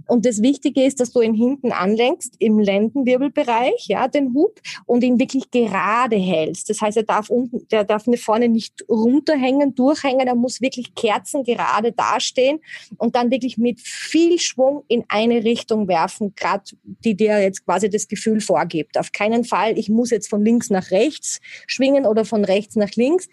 Und 0.07 0.27
das 0.27 0.43
Wichtige 0.43 0.85
ist, 0.85 1.01
dass 1.01 1.13
du 1.13 1.21
ihn 1.21 1.35
hinten 1.35 1.73
anlenkst, 1.73 2.35
im 2.39 2.59
Lendenwirbelbereich, 2.59 3.87
ja, 3.89 4.09
den 4.09 4.35
Hub, 4.35 4.61
und 4.87 5.03
ihn 5.05 5.19
wirklich 5.19 5.51
gerade 5.51 6.17
hältst. 6.17 6.71
Das 6.71 6.81
heißt, 6.81 6.97
er 6.97 7.03
darf 7.03 7.31
unten, 7.31 7.67
der 7.69 7.85
darf 7.85 8.05
vorne 8.17 8.49
nicht 8.49 8.85
runterhängen, 8.89 9.75
durchhängen, 9.75 10.27
er 10.27 10.35
muss 10.35 10.61
wirklich 10.61 10.95
kerzengerade 10.95 11.93
dastehen 11.93 12.61
und 12.97 13.15
dann 13.15 13.31
wirklich 13.31 13.59
mit 13.59 13.81
viel 13.81 14.39
Schwung 14.39 14.85
in 14.89 15.05
eine 15.09 15.45
Richtung 15.45 15.89
werfen, 15.89 16.35
gerade 16.35 16.65
die 16.83 17.15
dir 17.15 17.41
jetzt 17.41 17.65
quasi 17.65 17.91
das 17.91 18.09
Gefühl 18.09 18.41
vorgibt. 18.41 18.99
Auf 18.99 19.13
keinen 19.13 19.45
Fall, 19.45 19.79
ich 19.79 19.89
muss 19.89 20.11
jetzt 20.11 20.29
von 20.29 20.45
links 20.45 20.71
nach 20.71 20.91
rechts, 20.91 21.41
schwingen 21.67 22.07
oder 22.07 22.25
von 22.25 22.45
rechts 22.45 22.77
nach 22.77 22.91
links. 22.93 23.29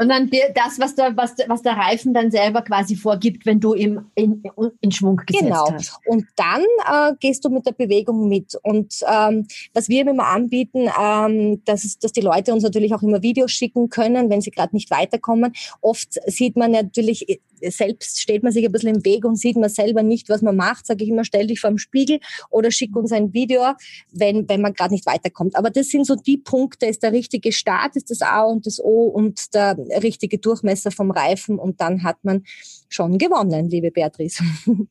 Und 0.00 0.08
dann 0.10 0.30
das, 0.54 0.78
was 0.78 0.94
der, 0.94 1.16
was, 1.16 1.34
was 1.48 1.62
der 1.62 1.72
Reifen 1.72 2.14
dann 2.14 2.30
selber 2.30 2.62
quasi 2.62 2.94
vorgibt, 2.94 3.44
wenn 3.46 3.58
du 3.58 3.72
im, 3.72 4.06
in, 4.14 4.44
in 4.80 4.92
Schwung 4.92 5.16
gesetzt 5.16 5.44
genau. 5.44 5.72
hast. 5.72 5.98
Und 6.06 6.24
dann 6.36 6.62
äh, 6.88 7.16
gehst 7.18 7.44
du 7.44 7.48
mit 7.48 7.66
der 7.66 7.72
Bewegung 7.72 8.28
mit. 8.28 8.54
Und 8.62 9.00
ähm, 9.12 9.48
was 9.74 9.88
wir 9.88 10.06
immer 10.06 10.26
anbieten, 10.28 10.88
ähm, 11.00 11.64
dass, 11.64 11.98
dass 11.98 12.12
die 12.12 12.20
Leute 12.20 12.54
uns 12.54 12.62
natürlich 12.62 12.94
auch 12.94 13.02
immer 13.02 13.22
Videos 13.22 13.50
schicken 13.50 13.88
können, 13.88 14.30
wenn 14.30 14.40
sie 14.40 14.52
gerade 14.52 14.74
nicht 14.74 14.92
weiterkommen. 14.92 15.52
Oft 15.80 16.14
sieht 16.26 16.56
man 16.56 16.70
natürlich 16.70 17.40
selbst 17.62 18.20
steht 18.20 18.42
man 18.42 18.52
sich 18.52 18.64
ein 18.64 18.72
bisschen 18.72 18.94
im 18.96 19.04
Weg 19.04 19.24
und 19.24 19.36
sieht 19.36 19.56
man 19.56 19.68
selber 19.68 20.02
nicht, 20.02 20.28
was 20.28 20.42
man 20.42 20.56
macht, 20.56 20.86
sage 20.86 21.04
ich 21.04 21.10
immer, 21.10 21.24
stell 21.24 21.46
dich 21.46 21.60
vor 21.60 21.70
dem 21.70 21.78
Spiegel 21.78 22.20
oder 22.50 22.70
schick 22.70 22.94
uns 22.96 23.12
ein 23.12 23.32
Video, 23.32 23.62
wenn, 24.12 24.48
wenn 24.48 24.60
man 24.60 24.74
gerade 24.74 24.94
nicht 24.94 25.06
weiterkommt. 25.06 25.56
Aber 25.56 25.70
das 25.70 25.88
sind 25.88 26.06
so 26.06 26.14
die 26.14 26.38
Punkte, 26.38 26.86
ist 26.86 27.02
der 27.02 27.12
richtige 27.12 27.52
Start, 27.52 27.96
ist 27.96 28.10
das 28.10 28.22
A 28.22 28.42
und 28.42 28.66
das 28.66 28.82
O 28.82 29.04
und 29.04 29.54
der 29.54 29.76
richtige 30.02 30.38
Durchmesser 30.38 30.90
vom 30.90 31.10
Reifen 31.10 31.58
und 31.58 31.80
dann 31.80 32.02
hat 32.02 32.24
man 32.24 32.44
schon 32.88 33.18
gewonnen, 33.18 33.68
liebe 33.68 33.90
Beatrice. 33.90 34.42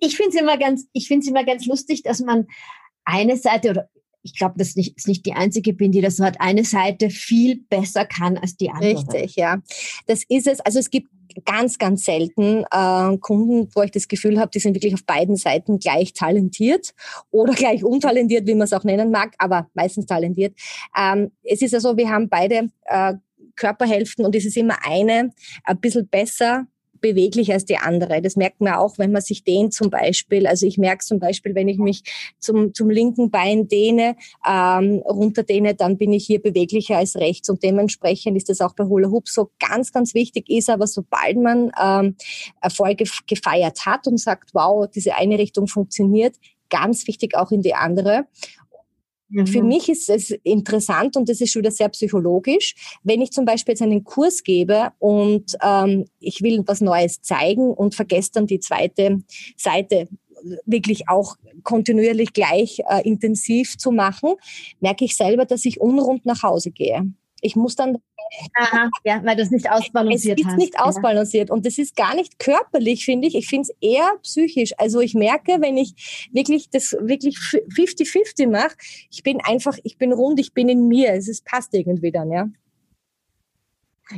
Ich 0.00 0.16
finde 0.16 0.30
es 0.30 0.40
immer 0.40 0.56
ganz, 0.56 0.86
ich 0.92 1.08
finde 1.08 1.24
es 1.24 1.28
immer 1.28 1.44
ganz 1.44 1.66
lustig, 1.66 2.02
dass 2.04 2.20
man 2.20 2.46
eine 3.04 3.36
Seite 3.36 3.70
oder 3.70 3.90
ich 4.22 4.36
glaube, 4.36 4.54
das 4.56 4.68
ist 4.68 4.76
nicht, 4.76 4.96
ist 4.96 5.08
nicht 5.08 5.26
die 5.26 5.32
einzige 5.32 5.72
bin, 5.72 5.92
die 5.92 6.00
das 6.00 6.16
so 6.16 6.24
hat, 6.24 6.40
eine 6.40 6.64
Seite 6.64 7.10
viel 7.10 7.56
besser 7.68 8.06
kann 8.06 8.38
als 8.38 8.56
die 8.56 8.70
andere. 8.70 8.94
Richtig, 8.94 9.36
ja. 9.36 9.60
Das 10.06 10.22
ist 10.28 10.46
es. 10.46 10.60
Also 10.60 10.78
es 10.78 10.90
gibt 10.90 11.08
ganz, 11.44 11.78
ganz 11.78 12.04
selten 12.04 12.64
äh, 12.70 13.18
Kunden, 13.18 13.68
wo 13.74 13.82
ich 13.82 13.90
das 13.90 14.08
Gefühl 14.08 14.38
habe, 14.38 14.50
die 14.50 14.58
sind 14.58 14.74
wirklich 14.74 14.94
auf 14.94 15.04
beiden 15.04 15.36
Seiten 15.36 15.78
gleich 15.78 16.12
talentiert 16.12 16.94
oder 17.30 17.52
gleich 17.54 17.84
untalentiert, 17.84 18.46
wie 18.46 18.54
man 18.54 18.64
es 18.64 18.72
auch 18.72 18.84
nennen 18.84 19.10
mag, 19.10 19.34
aber 19.38 19.68
meistens 19.74 20.06
talentiert. 20.06 20.54
Ähm, 20.96 21.32
es 21.42 21.62
ist 21.62 21.72
ja 21.72 21.80
so, 21.80 21.96
wir 21.96 22.10
haben 22.10 22.28
beide 22.28 22.70
äh, 22.84 23.14
Körperhälften 23.56 24.24
und 24.24 24.34
es 24.34 24.44
ist 24.44 24.56
immer 24.56 24.78
eine 24.84 25.30
ein 25.64 25.80
bisschen 25.80 26.08
besser 26.08 26.66
beweglicher 27.02 27.52
als 27.52 27.66
die 27.66 27.76
andere. 27.76 28.22
Das 28.22 28.36
merkt 28.36 28.62
man 28.62 28.74
auch, 28.74 28.96
wenn 28.96 29.12
man 29.12 29.20
sich 29.20 29.44
dehnt 29.44 29.74
zum 29.74 29.90
Beispiel. 29.90 30.46
Also 30.46 30.66
ich 30.66 30.78
merke 30.78 31.04
zum 31.04 31.18
Beispiel, 31.18 31.54
wenn 31.54 31.68
ich 31.68 31.78
mich 31.78 32.02
zum, 32.38 32.72
zum 32.72 32.88
linken 32.88 33.30
Bein 33.30 33.68
dehne, 33.68 34.16
ähm, 34.48 35.02
runterdehne, 35.04 35.74
dann 35.74 35.98
bin 35.98 36.14
ich 36.14 36.24
hier 36.24 36.40
beweglicher 36.40 36.96
als 36.96 37.16
rechts. 37.16 37.50
Und 37.50 37.62
dementsprechend 37.62 38.36
ist 38.38 38.48
das 38.48 38.62
auch 38.62 38.74
bei 38.74 38.84
Hula 38.84 39.10
Hoop 39.10 39.28
so 39.28 39.50
ganz, 39.58 39.92
ganz 39.92 40.14
wichtig 40.14 40.48
ist 40.48 40.70
aber, 40.70 40.86
sobald 40.86 41.36
man 41.36 41.72
ähm, 41.82 42.16
Erfolge 42.60 43.04
gefeiert 43.26 43.84
hat 43.84 44.06
und 44.06 44.18
sagt, 44.18 44.50
wow, 44.54 44.88
diese 44.88 45.16
eine 45.16 45.38
Richtung 45.38 45.66
funktioniert, 45.66 46.36
ganz 46.70 47.06
wichtig 47.06 47.36
auch 47.36 47.50
in 47.50 47.62
die 47.62 47.74
andere. 47.74 48.26
Mhm. 49.32 49.46
Für 49.46 49.62
mich 49.62 49.88
ist 49.88 50.10
es 50.10 50.30
interessant 50.42 51.16
und 51.16 51.28
das 51.28 51.40
ist 51.40 51.52
schon 51.52 51.60
wieder 51.60 51.70
sehr 51.70 51.88
psychologisch, 51.88 52.74
wenn 53.02 53.22
ich 53.22 53.30
zum 53.30 53.44
Beispiel 53.44 53.72
jetzt 53.72 53.82
einen 53.82 54.04
Kurs 54.04 54.42
gebe 54.42 54.92
und 54.98 55.56
ähm, 55.62 56.04
ich 56.20 56.42
will 56.42 56.62
was 56.66 56.80
Neues 56.80 57.22
zeigen 57.22 57.72
und 57.72 57.94
vergesse 57.94 58.32
dann 58.34 58.46
die 58.46 58.60
zweite 58.60 59.22
Seite 59.56 60.08
wirklich 60.66 61.08
auch 61.08 61.36
kontinuierlich 61.62 62.32
gleich 62.32 62.80
äh, 62.88 63.06
intensiv 63.08 63.78
zu 63.78 63.92
machen, 63.92 64.34
merke 64.80 65.04
ich 65.04 65.16
selber, 65.16 65.44
dass 65.44 65.64
ich 65.64 65.80
unrund 65.80 66.26
nach 66.26 66.42
Hause 66.42 66.70
gehe. 66.70 67.12
Ich 67.42 67.56
muss 67.56 67.74
dann. 67.76 67.98
Aha, 68.54 68.88
ja, 69.04 69.20
weil 69.24 69.36
das 69.36 69.50
nicht 69.50 69.70
ausbalanciert 69.70 70.40
es 70.40 70.46
ist 70.46 70.56
nicht 70.56 70.78
ausbalanciert 70.78 71.50
und 71.50 71.66
das 71.66 71.76
ist 71.76 71.96
gar 71.96 72.14
nicht 72.14 72.38
körperlich, 72.38 73.04
finde 73.04 73.28
ich. 73.28 73.34
Ich 73.34 73.48
finde 73.48 73.68
es 73.68 73.76
eher 73.80 74.10
psychisch. 74.22 74.72
Also 74.78 75.00
ich 75.00 75.12
merke, 75.12 75.60
wenn 75.60 75.76
ich 75.76 76.28
wirklich 76.32 76.70
das 76.70 76.92
wirklich 77.00 77.36
50-50 77.36 78.48
mache, 78.48 78.76
ich 79.10 79.22
bin 79.22 79.40
einfach, 79.44 79.76
ich 79.82 79.98
bin 79.98 80.12
rund, 80.12 80.40
ich 80.40 80.54
bin 80.54 80.68
in 80.68 80.88
mir. 80.88 81.12
Es 81.12 81.28
ist, 81.28 81.44
passt 81.44 81.74
irgendwie 81.74 82.12
dann, 82.12 82.30
ja. 82.30 82.48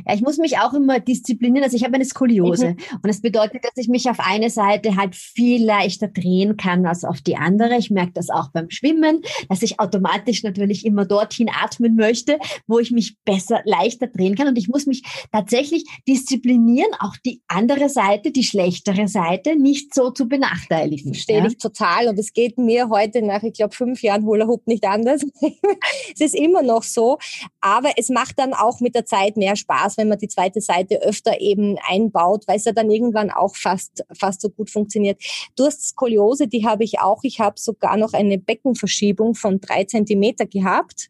Ja, 0.07 0.13
ich 0.13 0.21
muss 0.21 0.37
mich 0.37 0.57
auch 0.57 0.73
immer 0.73 0.99
disziplinieren. 0.99 1.63
Also 1.63 1.77
ich 1.77 1.83
habe 1.83 1.95
eine 1.95 2.05
Skoliose. 2.05 2.69
Mhm. 2.69 2.77
Und 2.95 3.07
das 3.07 3.21
bedeutet, 3.21 3.63
dass 3.63 3.77
ich 3.77 3.87
mich 3.87 4.09
auf 4.09 4.19
eine 4.19 4.49
Seite 4.49 4.95
halt 4.95 5.15
viel 5.15 5.63
leichter 5.63 6.07
drehen 6.07 6.57
kann 6.57 6.85
als 6.85 7.03
auf 7.03 7.21
die 7.21 7.37
andere. 7.37 7.77
Ich 7.77 7.91
merke 7.91 8.13
das 8.13 8.29
auch 8.29 8.49
beim 8.51 8.69
Schwimmen, 8.69 9.21
dass 9.49 9.61
ich 9.61 9.79
automatisch 9.79 10.43
natürlich 10.43 10.85
immer 10.85 11.05
dorthin 11.05 11.49
atmen 11.49 11.95
möchte, 11.95 12.39
wo 12.67 12.79
ich 12.79 12.91
mich 12.91 13.17
besser, 13.25 13.61
leichter 13.65 14.07
drehen 14.07 14.35
kann. 14.35 14.47
Und 14.47 14.57
ich 14.57 14.67
muss 14.67 14.85
mich 14.85 15.03
tatsächlich 15.31 15.85
disziplinieren, 16.07 16.91
auch 16.99 17.15
die 17.25 17.41
andere 17.47 17.89
Seite, 17.89 18.31
die 18.31 18.43
schlechtere 18.43 19.07
Seite, 19.07 19.55
nicht 19.55 19.93
so 19.93 20.11
zu 20.11 20.27
benachteiligen. 20.27 21.13
Verstehe 21.13 21.39
ja? 21.39 21.45
ich 21.45 21.57
total. 21.57 22.07
Und 22.07 22.19
es 22.19 22.33
geht 22.33 22.57
mir 22.57 22.89
heute 22.89 23.21
nach, 23.21 23.43
ich 23.43 23.53
glaube, 23.53 23.75
fünf 23.75 24.01
Jahren 24.01 24.25
Hula 24.25 24.47
Hoop 24.47 24.67
nicht 24.67 24.85
anders. 24.85 25.23
es 26.13 26.21
ist 26.21 26.35
immer 26.35 26.61
noch 26.61 26.83
so. 26.83 27.17
Aber 27.61 27.91
es 27.97 28.09
macht 28.09 28.39
dann 28.39 28.53
auch 28.53 28.79
mit 28.79 28.95
der 28.95 29.05
Zeit 29.05 29.37
mehr 29.37 29.55
Spaß 29.55 29.84
Spaß, 29.85 29.97
wenn 29.97 30.09
man 30.09 30.17
die 30.17 30.27
zweite 30.27 30.61
Seite 30.61 31.01
öfter 31.01 31.39
eben 31.39 31.77
einbaut, 31.87 32.47
weil 32.47 32.57
es 32.57 32.65
ja 32.65 32.71
dann 32.71 32.89
irgendwann 32.89 33.31
auch 33.31 33.55
fast, 33.55 34.03
fast 34.17 34.41
so 34.41 34.49
gut 34.49 34.69
funktioniert. 34.69 35.21
Du 35.55 35.65
hast 35.65 35.89
Skoliose, 35.89 36.47
die 36.47 36.65
habe 36.65 36.83
ich 36.83 36.99
auch. 36.99 37.23
Ich 37.23 37.39
habe 37.39 37.59
sogar 37.59 37.97
noch 37.97 38.13
eine 38.13 38.37
Beckenverschiebung 38.37 39.35
von 39.35 39.59
drei 39.59 39.83
Zentimeter 39.85 40.45
gehabt 40.45 41.09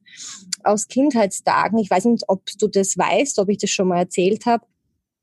aus 0.64 0.88
Kindheitstagen. 0.88 1.80
Ich 1.80 1.90
weiß 1.90 2.06
nicht, 2.06 2.26
ob 2.28 2.46
du 2.60 2.68
das 2.68 2.98
weißt, 2.98 3.40
ob 3.40 3.50
ich 3.50 3.58
das 3.58 3.70
schon 3.70 3.88
mal 3.88 4.00
erzählt 4.00 4.46
habe. 4.46 4.66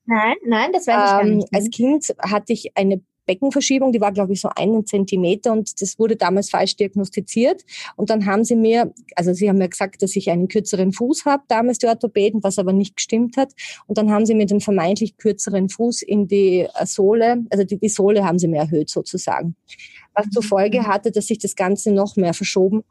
Nein, 0.04 0.34
nein, 0.44 0.72
das 0.72 0.86
weiß 0.86 0.96
ich 0.96 1.10
gar 1.10 1.22
ähm, 1.22 1.36
nicht. 1.36 1.54
als 1.54 1.70
Kind 1.70 2.14
hatte 2.18 2.52
ich 2.52 2.76
eine 2.76 3.02
Beckenverschiebung, 3.32 3.92
die 3.92 4.00
war, 4.00 4.12
glaube 4.12 4.34
ich, 4.34 4.40
so 4.40 4.50
einen 4.54 4.86
Zentimeter 4.86 5.52
und 5.52 5.80
das 5.80 5.98
wurde 5.98 6.16
damals 6.16 6.50
falsch 6.50 6.76
diagnostiziert. 6.76 7.62
Und 7.96 8.10
dann 8.10 8.26
haben 8.26 8.44
sie 8.44 8.56
mir, 8.56 8.92
also 9.16 9.32
sie 9.32 9.48
haben 9.48 9.58
mir 9.58 9.68
gesagt, 9.68 10.02
dass 10.02 10.14
ich 10.16 10.30
einen 10.30 10.48
kürzeren 10.48 10.92
Fuß 10.92 11.24
habe, 11.24 11.42
damals 11.48 11.78
die 11.78 11.86
Orthopäden, 11.86 12.42
was 12.42 12.58
aber 12.58 12.72
nicht 12.72 12.96
gestimmt 12.96 13.36
hat. 13.36 13.52
Und 13.86 13.96
dann 13.96 14.10
haben 14.10 14.26
sie 14.26 14.34
mir 14.34 14.46
den 14.46 14.60
vermeintlich 14.60 15.16
kürzeren 15.16 15.68
Fuß 15.68 16.02
in 16.02 16.28
die 16.28 16.60
äh, 16.60 16.86
Sohle, 16.86 17.44
also 17.50 17.64
die, 17.64 17.78
die 17.78 17.88
Sohle 17.88 18.24
haben 18.24 18.38
sie 18.38 18.48
mir 18.48 18.60
erhöht 18.60 18.90
sozusagen. 18.90 19.56
Was 20.14 20.28
zur 20.28 20.42
Folge 20.42 20.86
hatte, 20.86 21.10
dass 21.10 21.28
sich 21.28 21.38
das 21.38 21.56
Ganze 21.56 21.90
noch 21.90 22.16
mehr 22.16 22.34
verschoben 22.34 22.84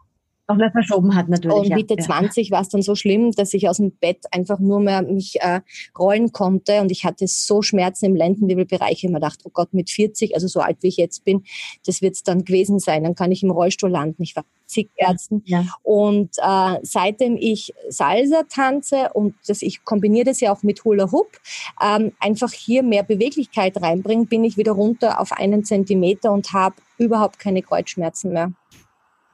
auch 0.47 0.55
mehr 0.55 0.71
verschoben 0.71 1.15
hat 1.15 1.29
natürlich. 1.29 1.71
Und 1.71 1.75
Mitte 1.75 1.95
ja. 1.97 2.03
20 2.03 2.51
war 2.51 2.61
es 2.61 2.69
dann 2.69 2.81
so 2.81 2.95
schlimm, 2.95 3.31
dass 3.31 3.53
ich 3.53 3.69
aus 3.69 3.77
dem 3.77 3.91
Bett 3.91 4.25
einfach 4.31 4.59
nur 4.59 4.79
mehr 4.79 5.01
mich 5.01 5.39
äh, 5.41 5.61
rollen 5.97 6.31
konnte 6.31 6.81
und 6.81 6.91
ich 6.91 7.05
hatte 7.05 7.27
so 7.27 7.61
Schmerzen 7.61 8.05
im 8.05 8.15
Lendenwirbelbereich. 8.15 9.03
Ich 9.03 9.09
mir 9.09 9.19
dachte, 9.19 9.43
oh 9.45 9.51
Gott, 9.53 9.73
mit 9.73 9.89
40, 9.89 10.35
also 10.35 10.47
so 10.47 10.59
alt 10.59 10.77
wie 10.81 10.87
ich 10.87 10.97
jetzt 10.97 11.23
bin, 11.23 11.43
das 11.85 12.01
wird 12.01 12.15
es 12.15 12.23
dann 12.23 12.43
gewesen 12.43 12.79
sein. 12.79 13.03
Dann 13.03 13.15
kann 13.15 13.31
ich 13.31 13.43
im 13.43 13.51
Rollstuhl 13.51 13.89
landen. 13.89 14.23
Ich 14.23 14.35
war 14.35 14.45
zig 14.65 14.89
Ärzten. 14.95 15.43
Ja. 15.45 15.65
Und 15.83 16.31
äh, 16.37 16.79
seitdem 16.81 17.37
ich 17.37 17.73
Salsa 17.89 18.43
tanze 18.43 19.09
und 19.13 19.35
das, 19.47 19.61
ich 19.61 19.83
kombiniere 19.83 20.25
das 20.25 20.39
ja 20.39 20.53
auch 20.53 20.63
mit 20.63 20.83
Hula 20.83 21.11
Hoop, 21.11 21.39
ähm, 21.81 22.13
einfach 22.19 22.51
hier 22.51 22.81
mehr 22.83 23.03
Beweglichkeit 23.03 23.81
reinbringen, 23.81 24.27
bin 24.27 24.43
ich 24.43 24.57
wieder 24.57 24.71
runter 24.71 25.19
auf 25.19 25.31
einen 25.33 25.63
Zentimeter 25.65 26.31
und 26.31 26.53
habe 26.53 26.75
überhaupt 26.97 27.39
keine 27.39 27.61
Kreuzschmerzen 27.61 28.31
mehr. 28.33 28.53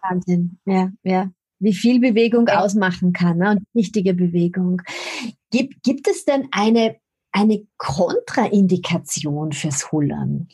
Wahnsinn, 0.01 0.59
ja, 0.65 0.91
ja. 1.03 1.31
Wie 1.59 1.73
viel 1.73 1.99
Bewegung 1.99 2.47
ja. 2.47 2.59
ausmachen 2.59 3.13
kann 3.13 3.39
ne? 3.39 3.51
und 3.51 3.63
wichtige 3.73 4.13
Bewegung. 4.13 4.81
Gibt, 5.49 5.81
gibt 5.83 6.07
es 6.07 6.23
denn 6.23 6.47
eine, 6.51 6.97
eine 7.31 7.65
Kontraindikation 7.77 9.53
fürs 9.53 9.91
Hullern? 9.91 10.47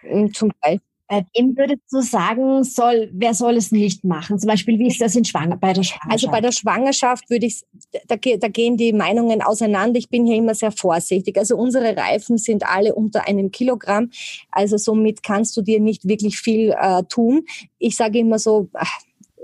Hm, 0.00 0.32
zum 0.32 0.50
Beispiel. 0.60 0.89
Bei 1.10 1.26
wem 1.34 1.56
würdest 1.56 1.82
du 1.90 2.02
sagen, 2.02 2.62
soll, 2.62 3.10
wer 3.12 3.34
soll 3.34 3.56
es 3.56 3.72
nicht 3.72 4.04
machen? 4.04 4.38
Zum 4.38 4.46
Beispiel, 4.46 4.78
wie 4.78 4.86
ist 4.86 5.00
das 5.00 5.16
in 5.16 5.24
Schwanger, 5.24 5.56
bei 5.56 5.72
der 5.72 5.82
Schwangerschaft? 5.82 6.12
Also 6.12 6.28
bei 6.28 6.40
der 6.40 6.52
Schwangerschaft 6.52 7.28
würde 7.28 7.46
ich, 7.46 7.64
da, 8.06 8.14
da 8.14 8.46
gehen 8.46 8.76
die 8.76 8.92
Meinungen 8.92 9.42
auseinander. 9.42 9.98
Ich 9.98 10.08
bin 10.08 10.24
hier 10.24 10.36
immer 10.36 10.54
sehr 10.54 10.70
vorsichtig. 10.70 11.36
Also 11.36 11.56
unsere 11.56 11.96
Reifen 11.96 12.38
sind 12.38 12.64
alle 12.64 12.94
unter 12.94 13.26
einem 13.26 13.50
Kilogramm. 13.50 14.10
Also 14.52 14.76
somit 14.76 15.24
kannst 15.24 15.56
du 15.56 15.62
dir 15.62 15.80
nicht 15.80 16.06
wirklich 16.06 16.38
viel 16.38 16.76
äh, 16.80 17.02
tun. 17.08 17.44
Ich 17.80 17.96
sage 17.96 18.20
immer 18.20 18.38
so, 18.38 18.68
ach, 18.74 19.00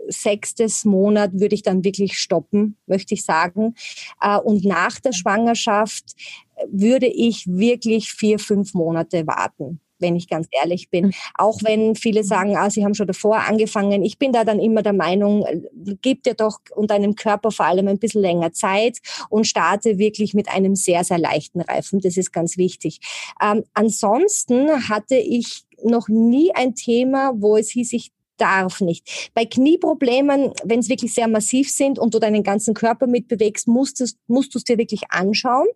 sechstes 0.06 0.84
Monat 0.84 1.32
würde 1.32 1.56
ich 1.56 1.62
dann 1.62 1.82
wirklich 1.82 2.16
stoppen, 2.16 2.76
möchte 2.86 3.14
ich 3.14 3.24
sagen. 3.24 3.74
Äh, 4.20 4.38
und 4.38 4.64
nach 4.64 5.00
der 5.00 5.12
Schwangerschaft 5.12 6.14
würde 6.70 7.08
ich 7.08 7.44
wirklich 7.48 8.12
vier, 8.12 8.38
fünf 8.38 8.72
Monate 8.72 9.26
warten 9.26 9.80
wenn 9.98 10.16
ich 10.16 10.28
ganz 10.28 10.48
ehrlich 10.50 10.90
bin. 10.90 11.12
Auch 11.34 11.58
wenn 11.62 11.94
viele 11.94 12.22
mhm. 12.22 12.26
sagen, 12.26 12.56
ah, 12.56 12.70
sie 12.70 12.84
haben 12.84 12.94
schon 12.94 13.06
davor 13.06 13.38
angefangen. 13.38 14.04
Ich 14.04 14.18
bin 14.18 14.32
da 14.32 14.44
dann 14.44 14.60
immer 14.60 14.82
der 14.82 14.92
Meinung, 14.92 15.44
äh, 15.44 15.60
gib 16.02 16.22
dir 16.22 16.34
doch 16.34 16.58
und 16.74 16.90
deinem 16.90 17.14
Körper 17.14 17.50
vor 17.50 17.66
allem 17.66 17.88
ein 17.88 17.98
bisschen 17.98 18.22
länger 18.22 18.52
Zeit 18.52 18.98
und 19.30 19.46
starte 19.46 19.98
wirklich 19.98 20.34
mit 20.34 20.48
einem 20.48 20.76
sehr, 20.76 21.04
sehr 21.04 21.18
leichten 21.18 21.60
Reifen. 21.60 22.00
Das 22.00 22.16
ist 22.16 22.32
ganz 22.32 22.56
wichtig. 22.56 23.00
Ähm, 23.42 23.64
ansonsten 23.74 24.88
hatte 24.88 25.16
ich 25.16 25.64
noch 25.82 26.08
nie 26.08 26.54
ein 26.54 26.74
Thema, 26.74 27.32
wo 27.36 27.56
es 27.56 27.70
hieß, 27.70 27.92
ich 27.92 28.12
darf 28.36 28.80
nicht. 28.80 29.30
Bei 29.34 29.44
Knieproblemen, 29.44 30.52
wenn 30.64 30.80
es 30.80 30.88
wirklich 30.88 31.14
sehr 31.14 31.28
massiv 31.28 31.70
sind 31.70 31.98
und 31.98 32.14
du 32.14 32.18
deinen 32.18 32.42
ganzen 32.42 32.74
Körper 32.74 33.06
mitbewegst, 33.06 33.68
musst, 33.68 34.00
es, 34.00 34.16
musst 34.26 34.54
du 34.54 34.58
es 34.58 34.64
dir 34.64 34.78
wirklich 34.78 35.02
anschauen. 35.10 35.66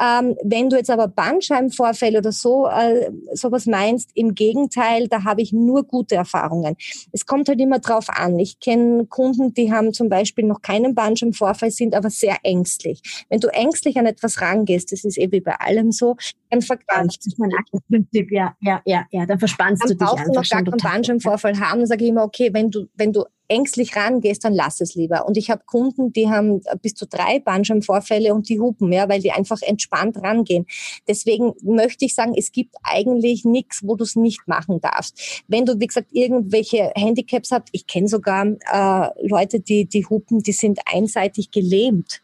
Ähm, 0.00 0.36
wenn 0.42 0.70
du 0.70 0.76
jetzt 0.76 0.90
aber 0.90 1.08
Bandscheibenvorfälle 1.08 2.18
oder 2.18 2.32
so 2.32 2.66
äh, 2.66 3.10
sowas 3.32 3.66
meinst, 3.66 4.10
im 4.14 4.34
Gegenteil, 4.34 5.08
da 5.08 5.24
habe 5.24 5.42
ich 5.42 5.52
nur 5.52 5.84
gute 5.84 6.14
Erfahrungen. 6.14 6.76
Es 7.12 7.26
kommt 7.26 7.48
halt 7.48 7.60
immer 7.60 7.78
drauf 7.78 8.08
an. 8.08 8.38
Ich 8.38 8.60
kenne 8.60 9.06
Kunden, 9.06 9.54
die 9.54 9.72
haben 9.72 9.92
zum 9.92 10.08
Beispiel 10.08 10.44
noch 10.44 10.62
keinen 10.62 10.94
Bandscheibenvorfall, 10.94 11.70
sind 11.70 11.94
aber 11.94 12.10
sehr 12.10 12.38
ängstlich. 12.42 13.02
Wenn 13.28 13.40
du 13.40 13.48
ängstlich 13.48 13.98
an 13.98 14.06
etwas 14.06 14.40
rangehst, 14.40 14.92
das 14.92 15.04
ist 15.04 15.18
eh 15.18 15.30
wie 15.32 15.40
bei 15.40 15.54
allem 15.54 15.92
so, 15.92 16.16
dann 16.50 16.62
verkrampfst 16.62 17.26
du. 17.38 17.48
Prinzip, 17.88 18.30
ja, 18.30 18.56
ja, 18.60 18.82
ja, 18.84 19.06
ja, 19.10 19.26
dann 19.26 19.38
verspannst 19.38 19.82
dann 19.82 19.90
du 19.90 19.94
dich 19.96 20.08
einfach 20.08 20.24
du 20.24 20.32
noch 20.32 20.48
gar 20.48 20.64
keinen 20.64 20.76
Bandscheibenvorfall 20.76 21.58
haben, 21.60 21.80
dann 21.80 21.86
sage 21.86 22.04
ich 22.04 22.10
immer, 22.10 22.24
okay, 22.24 22.50
wenn 22.52 22.70
du, 22.70 22.86
wenn 22.94 23.12
du 23.12 23.24
ängstlich 23.50 23.96
rangehst, 23.96 24.44
dann 24.44 24.54
lass 24.54 24.80
es 24.80 24.94
lieber. 24.94 25.26
Und 25.26 25.36
ich 25.36 25.50
habe 25.50 25.62
Kunden, 25.66 26.12
die 26.12 26.28
haben 26.28 26.60
bis 26.82 26.94
zu 26.94 27.06
drei 27.06 27.40
Bandscheibenvorfälle 27.40 28.32
und 28.32 28.48
die 28.48 28.60
hupen, 28.60 28.92
ja, 28.92 29.08
weil 29.08 29.20
die 29.20 29.32
einfach 29.32 29.60
entspannt 29.62 30.16
rangehen. 30.18 30.66
Deswegen 31.08 31.52
möchte 31.62 32.04
ich 32.04 32.14
sagen, 32.14 32.34
es 32.36 32.52
gibt 32.52 32.76
eigentlich 32.82 33.44
nichts, 33.44 33.80
wo 33.82 33.96
du 33.96 34.04
es 34.04 34.14
nicht 34.14 34.46
machen 34.46 34.80
darfst. 34.80 35.42
Wenn 35.48 35.66
du, 35.66 35.78
wie 35.80 35.86
gesagt, 35.88 36.12
irgendwelche 36.12 36.92
Handicaps 36.94 37.50
hast, 37.50 37.68
ich 37.72 37.86
kenne 37.86 38.08
sogar 38.08 38.46
äh, 38.46 39.26
Leute, 39.26 39.58
die, 39.60 39.86
die 39.86 40.06
hupen, 40.06 40.40
die 40.40 40.52
sind 40.52 40.78
einseitig 40.86 41.50
gelähmt. 41.50 42.22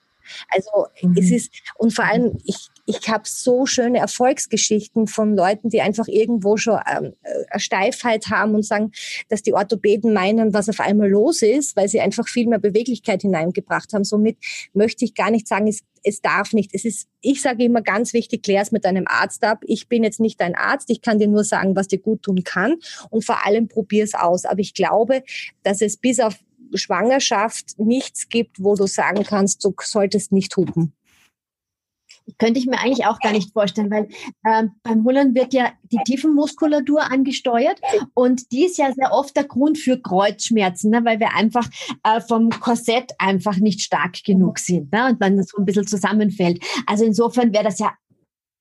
Also 0.49 0.87
mhm. 1.03 1.17
es 1.19 1.31
ist, 1.31 1.53
und 1.77 1.93
vor 1.93 2.05
allem, 2.05 2.39
ich, 2.45 2.69
ich 2.87 3.09
habe 3.09 3.25
so 3.27 3.67
schöne 3.67 3.99
Erfolgsgeschichten 3.99 5.09
von 5.09 5.35
Leuten, 5.35 5.71
die 5.71 5.81
einfach 5.81 6.07
irgendwo 6.07 6.57
schon 6.57 6.79
ähm, 6.91 7.15
Steifheit 7.57 8.29
haben 8.31 8.55
und 8.55 8.65
sagen, 8.65 8.93
dass 9.29 9.43
die 9.43 9.53
Orthopäden 9.53 10.13
meinen, 10.13 10.55
was 10.55 10.69
auf 10.69 10.79
einmal 10.79 11.11
los 11.11 11.43
ist, 11.43 11.77
weil 11.77 11.89
sie 11.89 12.01
einfach 12.01 12.29
viel 12.29 12.47
mehr 12.47 12.61
Beweglichkeit 12.61 13.23
hineingebracht 13.23 13.93
haben. 13.93 14.05
Somit 14.05 14.39
möchte 14.73 15.05
ich 15.05 15.15
gar 15.15 15.33
nicht 15.33 15.49
sagen, 15.49 15.67
es, 15.67 15.81
es 16.05 16.23
darf 16.23 16.53
nicht. 16.53 16.71
Es 16.75 16.85
ist, 16.85 17.09
ich 17.21 17.43
sage 17.43 17.65
immer 17.65 17.83
ganz 17.83 18.13
wichtig, 18.13 18.45
klär 18.45 18.63
es 18.63 18.71
mit 18.71 18.85
deinem 18.85 19.07
Arzt 19.09 19.43
ab. 19.43 19.65
Ich 19.67 19.89
bin 19.89 20.05
jetzt 20.05 20.21
nicht 20.21 20.41
dein 20.41 20.55
Arzt, 20.55 20.89
ich 20.89 21.03
kann 21.03 21.19
dir 21.19 21.29
nur 21.29 21.43
sagen, 21.43 21.75
was 21.75 21.89
dir 21.89 21.99
gut 21.99 22.23
tun 22.23 22.45
kann 22.45 22.77
und 23.11 23.25
vor 23.25 23.45
allem 23.45 23.67
probier 23.67 24.05
es 24.05 24.15
aus. 24.15 24.45
Aber 24.45 24.61
ich 24.61 24.75
glaube, 24.75 25.25
dass 25.65 25.83
es 25.83 25.97
bis 25.97 26.21
auf 26.21 26.37
Schwangerschaft 26.73 27.79
nichts 27.79 28.29
gibt, 28.29 28.63
wo 28.63 28.77
du 28.77 28.87
sagen 28.87 29.25
kannst, 29.25 29.65
du 29.65 29.75
solltest 29.81 30.31
nicht 30.31 30.57
hupen 30.57 30.96
könnte 32.39 32.59
ich 32.59 32.67
mir 32.67 32.79
eigentlich 32.79 33.07
auch 33.07 33.19
gar 33.21 33.33
nicht 33.33 33.53
vorstellen, 33.53 33.91
weil 33.91 34.09
äh, 34.45 34.69
beim 34.83 35.05
Hullern 35.05 35.35
wird 35.35 35.55
ja 35.55 35.73
die 35.93 35.99
Tiefenmuskulatur 36.05 37.11
angesteuert 37.11 37.81
und 38.15 38.53
die 38.53 38.65
ist 38.65 38.79
ja 38.79 38.93
sehr 38.93 39.13
oft 39.13 39.37
der 39.37 39.45
Grund 39.45 39.79
für 39.79 40.01
Kreuzschmerzen, 40.01 40.91
ne, 40.91 41.05
weil 41.05 41.21
wir 41.21 41.35
einfach 41.35 41.69
äh, 42.05 42.21
vom 42.21 42.51
Korsett 42.51 43.13
einfach 43.19 43.57
nicht 43.57 43.81
stark 43.81 44.23
genug 44.25 44.59
sind 44.59 44.93
ne, 44.93 45.09
und 45.11 45.23
dann 45.23 45.43
so 45.43 45.59
ein 45.59 45.65
bisschen 45.65 45.87
zusammenfällt. 45.87 46.63
Also 46.87 47.05
insofern 47.05 47.53
wäre 47.53 47.65
das 47.65 47.79
ja 47.79 47.93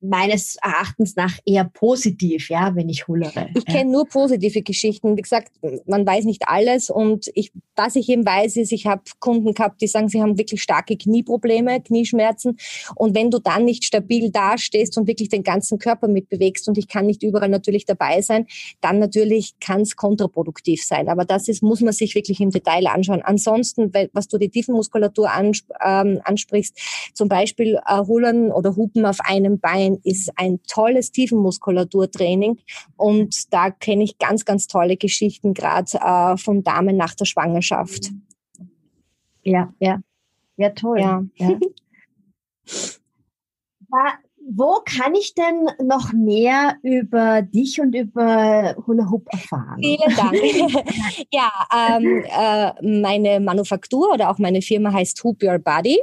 meines 0.02 0.58
Erachtens 0.62 1.16
nach 1.16 1.38
eher 1.46 1.66
positiv, 1.66 2.50
ja, 2.50 2.76
wenn 2.76 2.90
ich 2.90 3.08
hullere. 3.08 3.50
Ich 3.56 3.66
kenne 3.66 3.92
nur 3.92 4.08
positive 4.08 4.62
Geschichten. 4.62 5.18
Wie 5.18 5.22
gesagt, 5.22 5.52
man 5.86 6.06
weiß 6.06 6.26
nicht 6.26 6.44
alles 6.48 6.90
und 6.90 7.30
ich, 7.34 7.52
was 7.76 7.96
ich 7.96 8.10
eben 8.10 8.26
weiß, 8.26 8.58
ist, 8.58 8.72
ich 8.72 8.86
habe 8.86 9.04
Kunden 9.20 9.54
gehabt, 9.54 9.82
die 9.82 9.88
sagen, 9.88 10.10
sie 10.10 10.22
haben 10.22 10.38
wirklich 10.38 10.62
starke 10.62 10.98
Knieprobleme, 10.98 11.82
Knieschmerzen 11.82 12.58
und 12.96 13.16
wenn 13.16 13.32
du 13.32 13.40
dann 13.40 13.66
nicht 13.66 13.84
stabil 13.84 14.32
dastehst 14.32 14.98
und 14.98 15.08
wirklich 15.08 15.30
den 15.30 15.44
ganzen 15.44 15.80
Körper 15.80 16.08
mitbewegst 16.08 16.68
und 16.68 16.78
ich 16.78 16.88
kann 16.88 17.06
nicht 17.06 17.24
überall 17.24 17.50
natürlich 17.50 17.86
dabei 17.86 18.22
sein, 18.22 18.48
dann 18.82 19.00
natürlich 19.00 19.56
kann 19.60 19.82
es 19.82 19.96
kontraproduktiv 19.96 20.84
sein. 20.84 21.10
Aber 21.10 21.26
das 21.26 21.48
ist, 21.48 21.64
muss 21.64 21.82
man 21.82 21.94
sich 21.94 22.16
wirklich 22.16 22.40
im 22.42 22.52
Detail 22.52 22.88
anschauen. 22.88 23.22
Ansonsten, 23.24 23.92
was 24.14 24.28
du 24.28 24.38
die 24.38 24.50
Tiefenmuskulatur 24.50 25.32
ansp 25.32 25.66
ähm, 25.84 26.22
ansprichst, 26.24 26.78
zum 27.14 27.30
Beispiel 27.30 27.80
äh, 27.88 27.98
Hullern 28.06 28.52
oder 28.52 28.76
Hupen 28.76 29.06
auf 29.06 29.20
einem 29.22 29.60
Bein, 29.60 29.85
ist 30.04 30.32
ein 30.36 30.62
tolles 30.64 31.12
Tiefenmuskulaturtraining 31.12 32.60
und 32.98 33.54
da 33.54 33.72
kenne 33.72 34.04
ich 34.04 34.18
ganz, 34.18 34.46
ganz 34.46 34.68
tolle 34.68 34.98
Geschichten 34.98 35.54
gerade 35.54 35.98
äh, 36.00 36.38
von 36.38 36.64
Damen 36.64 36.98
nach 36.98 37.16
der 37.16 37.26
Schwangerschaft. 37.26 38.12
Ja, 39.44 39.74
ja, 39.80 40.00
ja, 40.58 40.70
toll. 40.72 41.00
Ja. 41.00 41.24
ja. 41.36 41.60
wo 44.48 44.80
kann 44.86 45.16
ich 45.16 45.34
denn 45.34 45.70
noch 45.84 46.14
mehr 46.14 46.76
über 46.84 47.42
dich 47.42 47.82
und 47.82 47.96
über 47.96 48.76
Hula 48.86 49.10
Hoop 49.10 49.28
erfahren? 49.32 49.80
Vielen 49.80 50.16
Dank. 50.16 50.36
ja, 51.32 51.52
ähm, 51.74 52.24
äh, 52.26 53.02
meine 53.02 53.40
Manufaktur 53.40 54.14
oder 54.14 54.30
auch 54.30 54.38
meine 54.38 54.62
Firma 54.62 54.94
heißt 54.94 55.24
Hoop 55.24 55.42
Your 55.44 55.60
Body. 55.60 56.00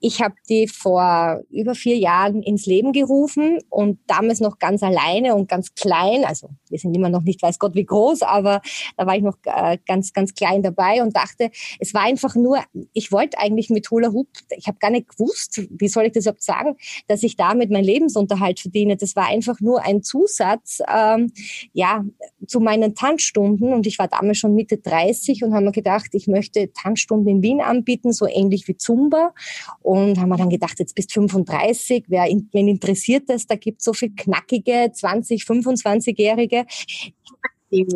Ich 0.00 0.22
habe 0.22 0.34
die 0.48 0.66
vor 0.66 1.40
über 1.50 1.74
vier 1.74 1.96
Jahren 1.96 2.42
ins 2.42 2.66
Leben 2.66 2.92
gerufen 2.92 3.58
und 3.68 3.98
damals 4.06 4.40
noch 4.40 4.58
ganz 4.58 4.82
alleine 4.82 5.34
und 5.34 5.48
ganz 5.48 5.74
klein. 5.74 6.24
Also 6.24 6.48
wir 6.70 6.78
sind 6.78 6.96
immer 6.96 7.08
noch 7.08 7.22
nicht 7.22 7.42
weiß 7.42 7.58
Gott 7.58 7.74
wie 7.74 7.84
groß, 7.84 8.22
aber 8.22 8.62
da 8.96 9.06
war 9.06 9.16
ich 9.16 9.22
noch 9.22 9.36
äh, 9.44 9.78
ganz, 9.86 10.12
ganz 10.12 10.34
klein 10.34 10.62
dabei 10.62 11.02
und 11.02 11.16
dachte, 11.16 11.50
es 11.78 11.92
war 11.92 12.02
einfach 12.02 12.34
nur, 12.34 12.62
ich 12.92 13.12
wollte 13.12 13.38
eigentlich 13.38 13.70
mit 13.70 13.90
Hula 13.90 14.12
Hoop, 14.12 14.28
ich 14.56 14.66
habe 14.66 14.78
gar 14.78 14.90
nicht 14.90 15.08
gewusst, 15.08 15.62
wie 15.70 15.88
soll 15.88 16.06
ich 16.06 16.12
das 16.12 16.24
überhaupt 16.24 16.42
sagen, 16.42 16.76
dass 17.08 17.22
ich 17.22 17.36
damit 17.36 17.70
meinen 17.70 17.84
Lebensunterhalt 17.84 18.60
verdiene. 18.60 18.96
Das 18.96 19.16
war 19.16 19.26
einfach 19.26 19.60
nur 19.60 19.84
ein 19.84 20.02
Zusatz 20.02 20.80
ähm, 20.92 21.32
ja, 21.72 22.04
zu 22.46 22.60
meinen 22.60 22.94
Tanzstunden 22.94 23.72
und 23.72 23.86
ich 23.86 23.98
war 23.98 24.08
damals 24.08 24.38
schon 24.38 24.54
Mitte 24.54 24.78
30 24.78 25.44
und 25.44 25.54
habe 25.54 25.66
mir 25.66 25.72
gedacht, 25.72 26.10
ich 26.12 26.26
möchte 26.26 26.72
Tanzstunden 26.72 27.28
in 27.28 27.42
Wien 27.42 27.60
anbieten, 27.60 28.12
so 28.12 28.26
ähnlich 28.26 28.66
wie 28.68 28.76
Zumba 28.76 29.34
und 29.80 30.18
haben 30.18 30.28
wir 30.28 30.36
dann 30.36 30.50
gedacht, 30.50 30.78
jetzt 30.78 30.94
bist 30.94 31.12
35, 31.12 32.04
wer, 32.08 32.24
wen 32.24 32.68
interessiert 32.68 33.28
das? 33.28 33.46
Da 33.46 33.56
gibt 33.56 33.80
es 33.80 33.84
so 33.84 33.92
viel 33.92 34.14
knackige 34.14 34.90
20, 34.92 35.44
25-Jährige. 35.44 36.66
Ja, 37.72 37.86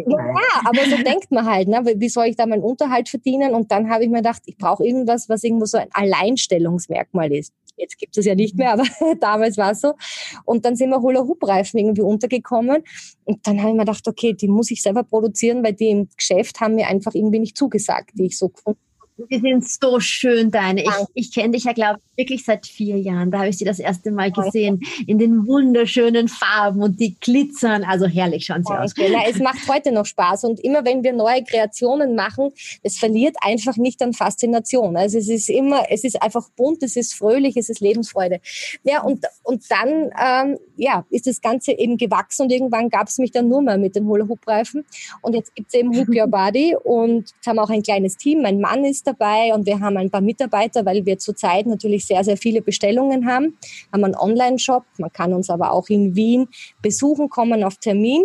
aber 0.65 0.85
so 0.89 0.97
denkt 1.03 1.31
man 1.31 1.45
halt, 1.45 1.69
ne? 1.69 1.83
wie 1.97 2.09
soll 2.09 2.27
ich 2.27 2.37
da 2.37 2.47
meinen 2.47 2.63
Unterhalt 2.63 3.11
verdienen? 3.11 3.55
Und 3.55 3.71
dann 3.71 3.91
habe 3.91 4.05
ich 4.05 4.11
mir 4.11 4.19
gedacht, 4.19 4.43
ich 4.47 4.57
brauche 4.57 4.87
irgendwas, 4.87 5.29
was 5.29 5.45
irgendwo 5.45 5.67
so 5.67 5.77
ein 5.77 5.89
Alleinstellungsmerkmal 5.93 7.31
ist. 7.33 7.53
Jetzt 7.77 7.99
gibt 7.99 8.17
es 8.17 8.25
ja 8.25 8.35
nicht 8.35 8.57
mehr, 8.57 8.73
aber 8.73 8.85
damals 9.21 9.59
war 9.59 9.73
es 9.73 9.83
so. 9.83 9.93
Und 10.47 10.65
dann 10.65 10.77
sind 10.77 10.89
wir 10.89 11.03
Hula-Hoop-Reifen 11.03 11.79
irgendwie 11.79 12.03
untergekommen. 12.03 12.83
Und 13.25 13.47
dann 13.47 13.59
habe 13.59 13.71
ich 13.71 13.75
mir 13.75 13.85
gedacht, 13.85 14.09
okay, 14.09 14.33
die 14.33 14.49
muss 14.49 14.71
ich 14.71 14.83
selber 14.83 15.03
produzieren, 15.03 15.63
weil 15.63 15.75
die 15.75 15.91
im 15.91 16.09
Geschäft 16.17 16.61
haben 16.61 16.77
mir 16.77 16.87
einfach 16.87 17.15
irgendwie 17.15 17.41
nicht 17.41 17.57
zugesagt, 17.57 18.13
die 18.15 18.27
ich 18.27 18.39
so 18.39 18.49
gefunden 18.49 18.81
die 19.31 19.39
sind 19.39 19.69
so 19.69 20.01
schön, 20.01 20.51
deine. 20.51 20.83
Ich, 20.83 20.91
ich 21.15 21.33
kenne 21.33 21.53
dich 21.53 21.65
ja, 21.65 21.73
glaube 21.73 22.01
ich, 22.13 22.25
wirklich 22.25 22.45
seit 22.45 22.67
vier 22.67 22.99
Jahren. 22.99 23.31
Da 23.31 23.39
habe 23.39 23.49
ich 23.49 23.59
sie 23.59 23.65
das 23.65 23.79
erste 23.79 24.11
Mal 24.11 24.33
gesehen. 24.33 24.81
In 25.07 25.19
den 25.19 25.47
wunderschönen 25.47 26.29
Farben 26.29 26.83
und 26.83 26.99
die 27.01 27.17
glitzern. 27.21 27.85
Also 27.85 28.07
herrlich 28.07 28.47
schauen 28.47 28.65
sie 28.65 28.73
aus. 28.73 28.95
Na, 28.97 29.29
es 29.29 29.39
macht 29.39 29.69
heute 29.69 29.93
noch 29.93 30.07
Spaß. 30.07 30.45
Und 30.45 30.61
immer 30.61 30.85
wenn 30.85 31.05
wir 31.05 31.13
neue 31.13 31.45
Kreationen 31.45 32.15
machen, 32.15 32.51
es 32.83 32.99
verliert 32.99 33.37
einfach 33.43 33.77
nicht 33.77 34.03
an 34.03 34.13
Faszination. 34.13 34.97
Also 34.97 35.19
es 35.19 35.29
ist 35.29 35.51
immer, 35.51 35.85
es 35.91 36.05
ist 36.05 36.23
einfach 36.23 36.49
bunt, 36.57 36.83
es 36.83 36.97
ist 36.97 37.15
fröhlich, 37.15 37.57
es 37.57 37.69
ist 37.69 37.81
Lebensfreude. 37.81 38.41
Ja, 38.85 39.03
und, 39.03 39.25
und 39.43 39.65
dann, 39.71 40.11
ähm, 40.21 40.59
ja, 40.77 41.05
ist 41.11 41.27
das 41.27 41.41
Ganze 41.41 41.73
eben 41.73 41.97
gewachsen 41.97 42.43
und 42.43 42.53
irgendwann 42.53 42.89
gab 42.89 43.09
es 43.09 43.19
mich 43.19 43.31
dann 43.31 43.49
nur 43.49 43.63
mehr 43.63 43.79
mit 43.79 43.97
den 43.97 44.07
Hula-Hoop-Reifen. 44.07 44.85
Und 45.23 45.35
jetzt 45.35 45.55
gibt 45.55 45.69
es 45.69 45.75
eben 45.75 45.97
Hoop 45.97 46.09
Your 46.09 46.27
Body 46.29 46.77
und 46.83 47.31
haben 47.47 47.59
auch 47.59 47.71
ein 47.71 47.83
kleines 47.83 48.17
Team. 48.17 48.43
Mein 48.43 48.61
Mann 48.61 48.85
ist 48.85 49.07
dabei 49.07 49.16
und 49.55 49.67
wir 49.67 49.81
haben 49.81 49.97
ein 49.97 50.11
paar 50.11 50.21
Mitarbeiter, 50.21 50.85
weil 50.85 51.05
wir 51.05 51.19
zurzeit 51.19 51.67
natürlich 51.67 52.07
sehr, 52.07 52.25
sehr 52.25 52.37
viele 52.37 52.63
Bestellungen 52.63 53.27
haben. 53.27 53.57
Haben 53.93 54.05
einen 54.05 54.17
Online-Shop. 54.17 54.85
Man 54.99 55.13
kann 55.13 55.33
uns 55.33 55.51
aber 55.51 55.73
auch 55.73 55.89
in 55.89 56.15
Wien 56.15 56.49
besuchen, 56.83 57.29
kommen 57.29 57.65
auf 57.65 57.77
Termin. 57.77 58.25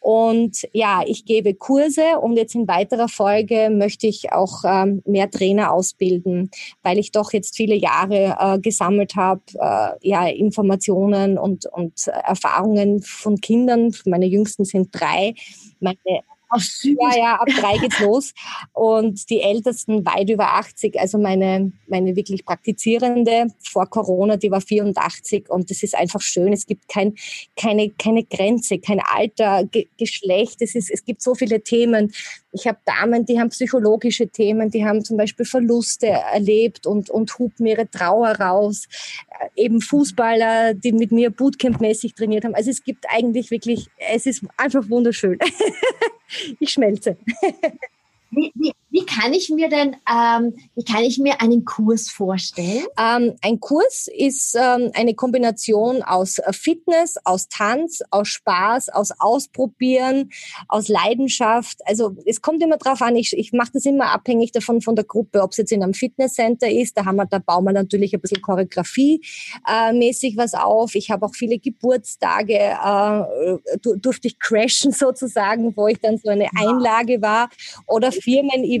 Und 0.00 0.66
ja, 0.72 1.02
ich 1.06 1.26
gebe 1.26 1.54
Kurse 1.54 2.18
und 2.20 2.36
jetzt 2.36 2.54
in 2.54 2.66
weiterer 2.66 3.08
Folge 3.08 3.68
möchte 3.70 4.06
ich 4.06 4.32
auch 4.32 4.64
ähm, 4.64 5.02
mehr 5.04 5.30
Trainer 5.30 5.72
ausbilden, 5.72 6.50
weil 6.82 6.98
ich 6.98 7.12
doch 7.12 7.34
jetzt 7.34 7.54
viele 7.54 7.74
Jahre 7.74 8.36
äh, 8.40 8.58
gesammelt 8.58 9.14
habe, 9.16 9.42
äh, 9.54 10.08
ja, 10.08 10.26
Informationen 10.26 11.36
und, 11.36 11.66
und 11.66 12.06
Erfahrungen 12.06 13.02
von 13.02 13.42
Kindern. 13.42 13.94
Meine 14.06 14.26
Jüngsten 14.26 14.64
sind 14.64 14.88
drei. 14.90 15.34
Meine 15.80 15.98
Süß. 16.58 16.96
Ja, 17.00 17.16
ja, 17.16 17.34
ab 17.36 17.48
drei 17.60 17.78
geht's 17.78 18.00
los. 18.00 18.34
Und 18.72 19.30
die 19.30 19.40
Ältesten 19.40 20.04
weit 20.04 20.28
über 20.30 20.54
80. 20.54 20.98
Also 20.98 21.18
meine, 21.18 21.72
meine 21.86 22.16
wirklich 22.16 22.44
praktizierende 22.44 23.48
vor 23.62 23.86
Corona, 23.86 24.36
die 24.36 24.50
war 24.50 24.60
84. 24.60 25.48
Und 25.48 25.70
das 25.70 25.82
ist 25.82 25.94
einfach 25.94 26.20
schön. 26.20 26.52
Es 26.52 26.66
gibt 26.66 26.88
kein, 26.88 27.14
keine, 27.56 27.90
keine 27.90 28.24
Grenze, 28.24 28.78
kein 28.78 29.00
Alter, 29.00 29.64
Ge 29.64 29.86
Geschlecht. 29.96 30.60
Es, 30.60 30.74
ist, 30.74 30.90
es 30.90 31.04
gibt 31.04 31.22
so 31.22 31.34
viele 31.34 31.62
Themen. 31.62 32.12
Ich 32.52 32.66
habe 32.66 32.78
Damen, 32.84 33.24
die 33.24 33.38
haben 33.38 33.50
psychologische 33.50 34.28
Themen, 34.28 34.70
die 34.70 34.84
haben 34.84 35.04
zum 35.04 35.16
Beispiel 35.16 35.46
Verluste 35.46 36.08
erlebt 36.08 36.86
und, 36.86 37.08
und 37.08 37.38
hupen 37.38 37.66
ihre 37.66 37.88
Trauer 37.88 38.30
raus. 38.40 38.88
Äh, 39.28 39.64
eben 39.64 39.80
Fußballer, 39.80 40.74
die 40.74 40.92
mit 40.92 41.12
mir 41.12 41.30
Bootcamp-mäßig 41.30 42.14
trainiert 42.14 42.44
haben. 42.44 42.54
Also 42.54 42.70
es 42.70 42.82
gibt 42.82 43.06
eigentlich 43.08 43.50
wirklich, 43.50 43.88
es 44.12 44.26
ist 44.26 44.42
einfach 44.56 44.88
wunderschön. 44.88 45.38
ich 46.60 46.70
schmelze. 46.70 47.16
Wie, 48.30 48.52
wie, 48.54 48.72
wie, 48.90 49.04
kann 49.06 49.32
ich 49.32 49.50
mir 49.50 49.68
denn, 49.68 49.96
ähm, 50.10 50.54
wie 50.74 50.84
kann 50.84 51.02
ich 51.02 51.18
mir 51.18 51.40
einen 51.40 51.64
Kurs 51.64 52.10
vorstellen? 52.10 52.84
Ähm, 52.98 53.34
ein 53.42 53.60
Kurs 53.60 54.08
ist 54.12 54.56
ähm, 54.56 54.90
eine 54.94 55.14
Kombination 55.14 56.02
aus 56.02 56.38
äh, 56.38 56.52
Fitness, 56.52 57.16
aus 57.24 57.48
Tanz, 57.48 58.00
aus 58.10 58.28
Spaß, 58.28 58.88
aus 58.90 59.10
Ausprobieren, 59.18 60.30
aus 60.68 60.88
Leidenschaft. 60.88 61.78
Also 61.86 62.16
es 62.26 62.40
kommt 62.40 62.62
immer 62.62 62.78
drauf 62.78 63.02
an. 63.02 63.16
Ich, 63.16 63.36
ich 63.36 63.52
mache 63.52 63.70
das 63.74 63.86
immer 63.86 64.12
abhängig 64.12 64.52
davon 64.52 64.80
von 64.80 64.96
der 64.96 65.04
Gruppe, 65.04 65.42
ob 65.42 65.52
es 65.52 65.58
jetzt 65.58 65.72
in 65.72 65.82
einem 65.82 65.94
Fitnesscenter 65.94 66.70
ist. 66.70 66.96
Da 66.96 67.04
haben 67.04 67.16
wir, 67.16 67.26
da 67.26 67.38
bauen 67.38 67.64
wir 67.64 67.72
natürlich 67.72 68.14
ein 68.14 68.20
bisschen 68.20 68.42
Choreografie 68.42 69.20
äh, 69.68 69.92
mäßig 69.92 70.36
was 70.36 70.54
auf. 70.54 70.94
Ich 70.94 71.10
habe 71.10 71.26
auch 71.26 71.34
viele 71.34 71.58
Geburtstage, 71.58 72.54
äh, 72.54 73.78
durfte 73.80 74.28
ich 74.28 74.38
crashen 74.38 74.92
sozusagen, 74.92 75.76
wo 75.76 75.86
ich 75.86 75.98
dann 76.00 76.18
so 76.18 76.30
eine 76.30 76.48
Einlage 76.56 77.22
war 77.22 77.48
oder 77.86 78.12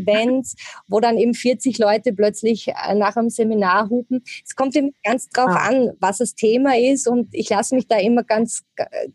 Firmen-Events, 0.10 0.56
wo 0.88 1.00
dann 1.00 1.18
eben 1.18 1.34
40 1.34 1.78
Leute 1.78 2.12
plötzlich 2.12 2.68
äh, 2.68 2.94
nach 2.94 3.16
einem 3.16 3.30
Seminar 3.30 3.88
hupen. 3.88 4.22
Es 4.44 4.54
kommt 4.54 4.76
immer 4.76 4.90
ganz 5.04 5.28
drauf 5.28 5.50
ah. 5.50 5.68
an, 5.68 5.90
was 6.00 6.18
das 6.18 6.34
Thema 6.34 6.76
ist 6.76 7.06
und 7.08 7.28
ich 7.32 7.48
lasse 7.50 7.74
mich 7.74 7.86
da 7.86 7.98
immer 7.98 8.22
ganz, 8.24 8.62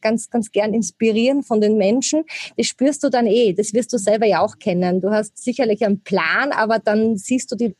ganz, 0.01 0.29
ganz 0.29 0.51
gern 0.51 0.73
inspirieren 0.73 1.43
von 1.43 1.61
den 1.61 1.77
Menschen. 1.77 2.23
Das 2.57 2.67
spürst 2.67 3.03
du 3.03 3.09
dann 3.09 3.27
eh, 3.27 3.53
das 3.53 3.73
wirst 3.73 3.93
du 3.93 3.97
selber 3.97 4.25
ja 4.25 4.41
auch 4.41 4.59
kennen. 4.59 5.01
Du 5.01 5.09
hast 5.11 5.37
sicherlich 5.37 5.85
einen 5.85 6.01
Plan, 6.01 6.51
aber 6.51 6.79
dann 6.79 7.17
siehst 7.17 7.51
du 7.51 7.55
die 7.55 7.75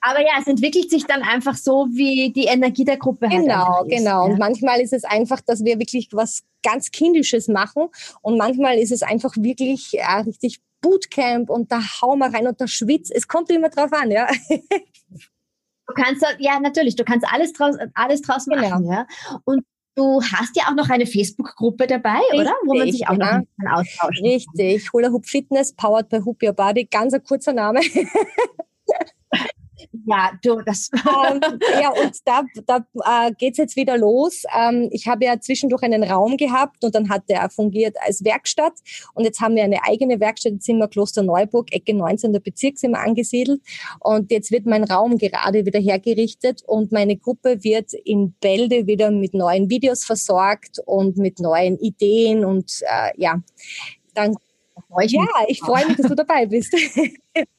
aber 0.00 0.20
ja, 0.20 0.34
es 0.40 0.46
entwickelt 0.46 0.90
sich 0.90 1.06
dann 1.06 1.22
einfach 1.22 1.56
so, 1.56 1.88
wie 1.90 2.32
die 2.32 2.44
Energie 2.44 2.84
der 2.84 2.98
Gruppe 2.98 3.28
halt 3.28 3.42
Genau, 3.42 3.84
genau. 3.84 4.26
Ja. 4.26 4.32
Und 4.32 4.38
manchmal 4.38 4.80
ist 4.80 4.92
es 4.92 5.04
einfach, 5.04 5.40
dass 5.40 5.64
wir 5.64 5.78
wirklich 5.78 6.08
was 6.12 6.44
ganz 6.62 6.90
Kindisches 6.90 7.48
machen. 7.48 7.88
Und 8.22 8.38
manchmal 8.38 8.78
ist 8.78 8.92
es 8.92 9.02
einfach 9.02 9.34
wirklich 9.36 9.92
ja, 9.92 10.20
richtig 10.20 10.60
Bootcamp 10.80 11.50
und 11.50 11.72
da 11.72 11.80
hauen 12.00 12.18
wir 12.18 12.32
rein 12.32 12.46
und 12.46 12.60
da 12.60 12.66
schwitzt. 12.68 13.12
Es 13.14 13.28
kommt 13.28 13.50
immer 13.50 13.68
drauf 13.68 13.92
an, 13.92 14.10
ja. 14.10 14.28
Du 14.48 15.94
kannst, 15.94 16.22
ja, 16.38 16.60
natürlich, 16.60 16.96
du 16.96 17.04
kannst 17.04 17.26
alles 17.32 17.54
draus, 17.54 17.76
alles 17.94 18.20
draus 18.20 18.44
genau. 18.44 18.68
machen, 18.68 18.82
genau. 18.84 18.92
ja. 18.94 19.06
Und 19.44 19.64
Du 19.98 20.22
hast 20.22 20.54
ja 20.54 20.68
auch 20.68 20.76
noch 20.76 20.90
eine 20.90 21.06
Facebook-Gruppe 21.06 21.88
dabei, 21.88 22.20
Richtig, 22.30 22.40
oder? 22.40 22.52
Wo 22.64 22.74
man 22.74 22.92
sich 22.92 23.08
auch 23.08 23.18
ja. 23.18 23.42
noch 23.56 23.78
austauschen 23.78 24.26
Richtig. 24.26 24.92
Hula 24.92 25.08
Hoop 25.10 25.26
Fitness, 25.26 25.72
powered 25.72 26.08
by 26.08 26.20
Hoop 26.20 26.40
Your 26.40 26.52
Body. 26.52 26.84
Ganz 26.84 27.14
ein 27.14 27.24
kurzer 27.24 27.52
Name. 27.52 27.80
Ja, 30.06 30.32
du, 30.42 30.60
das. 30.62 30.90
Ähm, 31.08 31.40
ja, 31.80 31.90
und 31.90 32.16
da, 32.24 32.42
da 32.66 33.26
äh, 33.26 33.32
geht's 33.32 33.58
jetzt 33.58 33.76
wieder 33.76 33.96
los. 33.96 34.44
Ähm, 34.56 34.88
ich 34.92 35.06
habe 35.08 35.24
ja 35.24 35.40
zwischendurch 35.40 35.82
einen 35.82 36.04
Raum 36.04 36.36
gehabt 36.36 36.84
und 36.84 36.94
dann 36.94 37.08
hat 37.08 37.28
der 37.28 37.48
fungiert 37.50 37.96
als 38.04 38.24
Werkstatt. 38.24 38.74
Und 39.14 39.24
jetzt 39.24 39.40
haben 39.40 39.56
wir 39.56 39.64
eine 39.64 39.82
eigene 39.84 40.20
Werkstatt, 40.20 40.62
sind 40.62 40.78
wir 40.78 40.88
Kloster 40.88 41.22
Neuburg, 41.22 41.72
Ecke 41.72 41.94
19. 41.94 42.32
Bezirk 42.42 42.78
sind 42.78 42.92
wir 42.92 43.00
angesiedelt. 43.00 43.62
Und 44.00 44.30
jetzt 44.30 44.50
wird 44.50 44.66
mein 44.66 44.84
Raum 44.84 45.18
gerade 45.18 45.66
wieder 45.66 45.80
hergerichtet 45.80 46.62
und 46.66 46.92
meine 46.92 47.16
Gruppe 47.16 47.64
wird 47.64 47.92
in 47.92 48.34
Bälde 48.40 48.86
wieder 48.86 49.10
mit 49.10 49.34
neuen 49.34 49.70
Videos 49.70 50.04
versorgt 50.04 50.78
und 50.84 51.16
mit 51.16 51.40
neuen 51.40 51.78
Ideen 51.78 52.44
und 52.44 52.82
äh, 52.82 53.10
ja, 53.16 53.40
dann 54.14 54.36
ja, 55.00 55.26
ich 55.48 55.60
freue 55.60 55.86
mich, 55.86 55.96
dass 55.96 56.06
du 56.06 56.14
dabei 56.14 56.46
bist. 56.46 56.74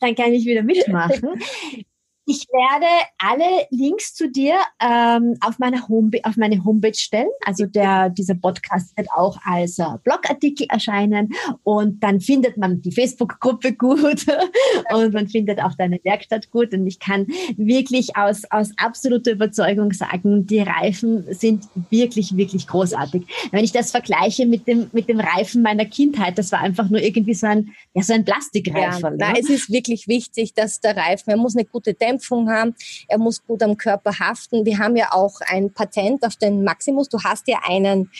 dann 0.00 0.14
kann 0.14 0.32
ich 0.32 0.44
wieder 0.44 0.62
mitmachen. 0.62 1.42
Ich 2.24 2.46
werde 2.52 2.86
alle 3.18 3.66
Links 3.70 4.14
zu 4.14 4.30
dir 4.30 4.54
ähm, 4.80 5.36
auf, 5.40 5.58
meiner 5.58 5.88
Home 5.88 6.10
auf 6.22 6.36
meine 6.36 6.64
Homepage 6.64 6.94
stellen. 6.94 7.28
Also 7.44 7.66
der, 7.66 8.10
dieser 8.10 8.36
Podcast 8.36 8.96
wird 8.96 9.08
auch 9.10 9.38
als 9.44 9.80
äh, 9.80 9.84
Blogartikel 10.04 10.68
erscheinen 10.70 11.32
und 11.64 12.00
dann 12.00 12.20
findet 12.20 12.56
man 12.56 12.80
die 12.80 12.92
Facebook-Gruppe 12.92 13.72
gut 13.72 14.24
und 14.94 15.12
man 15.12 15.26
findet 15.26 15.60
auch 15.60 15.74
deine 15.74 15.98
Werkstatt 16.04 16.48
gut. 16.52 16.72
Und 16.72 16.86
ich 16.86 17.00
kann 17.00 17.26
wirklich 17.56 18.16
aus, 18.16 18.42
aus 18.50 18.70
absoluter 18.76 19.32
Überzeugung 19.32 19.92
sagen, 19.92 20.46
die 20.46 20.60
Reifen 20.60 21.24
sind 21.34 21.64
wirklich, 21.90 22.36
wirklich 22.36 22.68
großartig. 22.68 23.24
Wenn 23.50 23.64
ich 23.64 23.72
das 23.72 23.90
vergleiche 23.90 24.46
mit 24.46 24.68
dem, 24.68 24.88
mit 24.92 25.08
dem 25.08 25.18
Reifen 25.18 25.62
meiner 25.62 25.86
Kindheit, 25.86 26.38
das 26.38 26.52
war 26.52 26.60
einfach 26.60 26.88
nur 26.88 27.02
irgendwie 27.02 27.34
so 27.34 27.48
ein, 27.48 27.72
ja, 27.94 28.02
so 28.04 28.12
ein 28.12 28.24
Plastikreifen. 28.24 29.02
Ja, 29.02 29.10
ne? 29.10 29.16
na, 29.18 29.32
es 29.36 29.50
ist 29.50 29.72
wirklich 29.72 30.06
wichtig, 30.06 30.54
dass 30.54 30.80
der 30.80 30.96
Reifen, 30.96 31.30
er 31.30 31.36
muss 31.36 31.56
eine 31.56 31.64
gute 31.64 31.94
Dämpfung 31.94 32.11
Dämpfung 32.12 32.50
haben, 32.50 32.74
er 33.08 33.18
muss 33.18 33.44
gut 33.44 33.62
am 33.62 33.76
Körper 33.76 34.18
haften. 34.18 34.64
Wir 34.64 34.78
haben 34.78 34.96
ja 34.96 35.08
auch 35.12 35.40
ein 35.46 35.72
Patent 35.72 36.24
auf 36.24 36.36
den 36.36 36.64
Maximus. 36.64 37.08
Du 37.08 37.18
hast 37.22 37.48
ja 37.48 37.58
einen, 37.64 38.10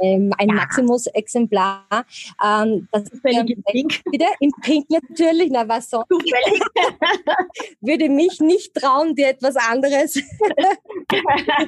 ähm, 0.00 0.32
ein 0.38 0.48
ja. 0.48 0.54
Maximus-Exemplar. 0.54 1.84
Ähm, 2.44 2.88
das 2.90 3.08
ist 3.08 3.20
ja, 3.24 3.40
in 3.40 3.62
Pink. 3.62 4.00
Wieder 4.10 4.28
in 4.40 4.50
Pink 4.62 4.86
natürlich. 4.90 5.50
Na, 5.50 5.68
was 5.68 5.90
so? 5.90 6.02
Würde 7.80 8.08
mich 8.08 8.40
nicht 8.40 8.74
trauen, 8.74 9.14
dir 9.14 9.28
etwas 9.28 9.56
anderes 9.56 10.12
zu 10.12 10.22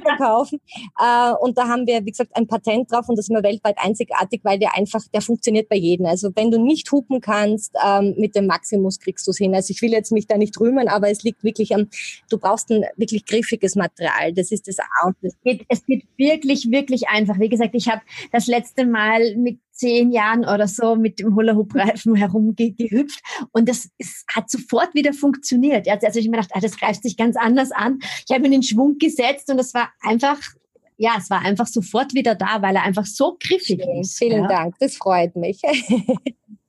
verkaufen. 0.03 0.61
Äh, 0.99 1.33
und 1.41 1.59
da 1.59 1.69
haben 1.69 1.87
wir, 1.87 2.05
wie 2.05 2.11
gesagt, 2.11 2.35
ein 2.35 2.47
Patent 2.47 2.91
drauf 2.91 3.09
und 3.09 3.17
das 3.17 3.27
ist 3.27 3.31
immer 3.31 3.43
weltweit 3.43 3.77
einzigartig, 3.79 4.41
weil 4.43 4.59
der 4.59 4.75
einfach, 4.75 5.03
der 5.13 5.21
funktioniert 5.21 5.69
bei 5.69 5.77
jedem. 5.77 6.07
Also 6.07 6.31
wenn 6.35 6.51
du 6.51 6.59
nicht 6.59 6.91
hupen 6.91 7.21
kannst, 7.21 7.75
ähm, 7.85 8.15
mit 8.17 8.35
dem 8.35 8.47
Maximus 8.47 8.99
kriegst 8.99 9.27
du 9.27 9.31
es 9.31 9.39
hin. 9.39 9.55
Also 9.55 9.71
ich 9.71 9.83
will 9.83 9.91
jetzt 9.91 10.13
mich 10.13 10.27
da 10.27 10.37
nicht 10.37 10.59
rühmen, 10.59 10.89
aber 10.89 11.11
es 11.11 11.23
liegt 11.23 11.45
wirklich 11.45 11.74
du 12.31 12.39
brauchst 12.39 12.71
ein 12.71 12.85
wirklich 12.97 13.27
griffiges 13.27 13.77
Material. 13.77 14.33
Das 14.33 14.51
ist 14.51 14.69
das 14.69 14.79
A 14.79 15.13
Es 15.23 15.39
geht, 15.43 15.65
es 15.69 15.85
geht 15.87 16.07
wirklich, 16.17 16.71
wirklich 16.71 17.09
einfach. 17.09 17.39
Wie 17.39 17.49
gesagt, 17.49 17.75
ich 17.75 17.89
habe 17.89 18.03
das 18.33 18.47
letzte 18.47 18.87
Mal 18.87 19.37
mit 19.37 19.59
zehn 19.73 20.13
Jahren 20.13 20.45
oder 20.45 20.69
so 20.69 20.95
mit 20.95 21.19
dem 21.19 21.35
Hula-Hoop-Reifen 21.35 22.15
herumgehüpft 22.15 23.21
und 23.53 23.69
das 23.69 23.89
ist, 23.99 24.25
hat 24.33 24.49
sofort 24.49 24.95
wieder 24.95 25.13
funktioniert. 25.13 25.89
Also 25.89 26.19
ich 26.19 26.27
mir 26.27 26.37
gedacht, 26.37 26.53
ah, 26.55 26.61
das 26.61 26.77
greift 26.77 27.03
sich 27.03 27.17
ganz 27.17 27.37
anders 27.37 27.73
an. 27.73 27.99
Ich 28.29 28.35
habe 28.35 28.47
ihn 28.47 28.53
in 28.53 28.63
Schwung 28.63 28.99
gesetzt 28.99 29.51
und 29.51 29.57
das 29.57 29.75
war 29.75 29.93
einfach 30.01 30.39
ja, 30.97 31.17
es 31.19 31.29
war 31.29 31.41
einfach 31.41 31.67
sofort 31.67 32.15
wieder 32.15 32.37
da, 32.37 32.63
weil 32.63 32.77
er 32.77 32.85
einfach 32.85 33.05
so 33.07 33.37
griffig 33.41 33.83
Schön, 33.83 34.01
ist. 34.01 34.17
Vielen 34.17 34.43
ja. 34.43 34.49
Dank, 34.49 34.77
das 34.79 34.97
freut 34.97 35.35
mich. 35.35 35.61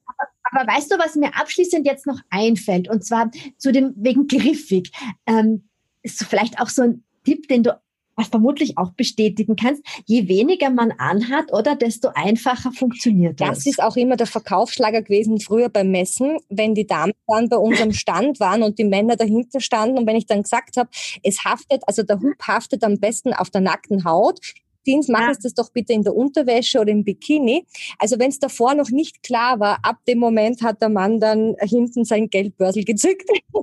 Aber 0.51 0.71
weißt 0.71 0.91
du, 0.91 0.97
was 0.97 1.15
mir 1.15 1.35
abschließend 1.35 1.85
jetzt 1.85 2.05
noch 2.05 2.19
einfällt? 2.29 2.89
Und 2.89 3.03
zwar 3.03 3.31
zu 3.57 3.71
dem 3.71 3.93
wegen 3.95 4.27
griffig. 4.27 4.91
Ähm, 5.25 5.67
ist 6.03 6.23
vielleicht 6.23 6.59
auch 6.59 6.69
so 6.69 6.83
ein 6.83 7.03
Tipp, 7.23 7.47
den 7.47 7.63
du 7.63 7.75
vermutlich 8.23 8.77
auch 8.77 8.91
bestätigen 8.91 9.55
kannst, 9.55 9.83
je 10.05 10.29
weniger 10.29 10.69
man 10.69 10.91
anhat, 10.91 11.51
oder 11.51 11.75
desto 11.75 12.09
einfacher 12.13 12.71
funktioniert 12.71 13.41
das. 13.41 13.49
Das 13.49 13.65
ist 13.65 13.83
auch 13.83 13.97
immer 13.97 14.15
der 14.15 14.27
Verkaufsschlager 14.27 15.01
gewesen 15.01 15.39
früher 15.39 15.67
beim 15.67 15.91
Messen, 15.91 16.37
wenn 16.49 16.75
die 16.75 16.87
Damen 16.87 17.11
dann 17.27 17.49
bei 17.49 17.57
unserem 17.57 17.91
Stand 17.93 18.39
waren 18.39 18.63
und 18.63 18.79
die 18.79 18.85
Männer 18.85 19.17
dahinter 19.17 19.59
standen 19.59 19.97
und 19.97 20.07
wenn 20.07 20.15
ich 20.15 20.27
dann 20.27 20.43
gesagt 20.43 20.77
habe, 20.77 20.89
es 21.23 21.43
haftet, 21.43 21.83
also 21.87 22.03
der 22.03 22.21
Hub 22.21 22.41
haftet 22.41 22.83
am 22.83 22.99
besten 22.99 23.33
auf 23.33 23.49
der 23.49 23.61
nackten 23.61 24.05
Haut, 24.05 24.39
Dienst, 24.85 25.09
mach 25.09 25.21
ja. 25.21 25.31
es 25.31 25.39
das 25.39 25.53
doch 25.53 25.71
bitte 25.71 25.93
in 25.93 26.03
der 26.03 26.15
Unterwäsche 26.15 26.79
oder 26.79 26.91
im 26.91 27.03
Bikini. 27.03 27.65
Also 27.99 28.19
wenn 28.19 28.29
es 28.29 28.39
davor 28.39 28.73
noch 28.75 28.89
nicht 28.89 29.23
klar 29.23 29.59
war, 29.59 29.79
ab 29.83 29.97
dem 30.07 30.19
Moment 30.19 30.61
hat 30.61 30.81
der 30.81 30.89
Mann 30.89 31.19
dann 31.19 31.55
hinten 31.59 32.05
sein 32.05 32.29
Geldbörsel 32.29 32.83
gezückt. 32.83 33.29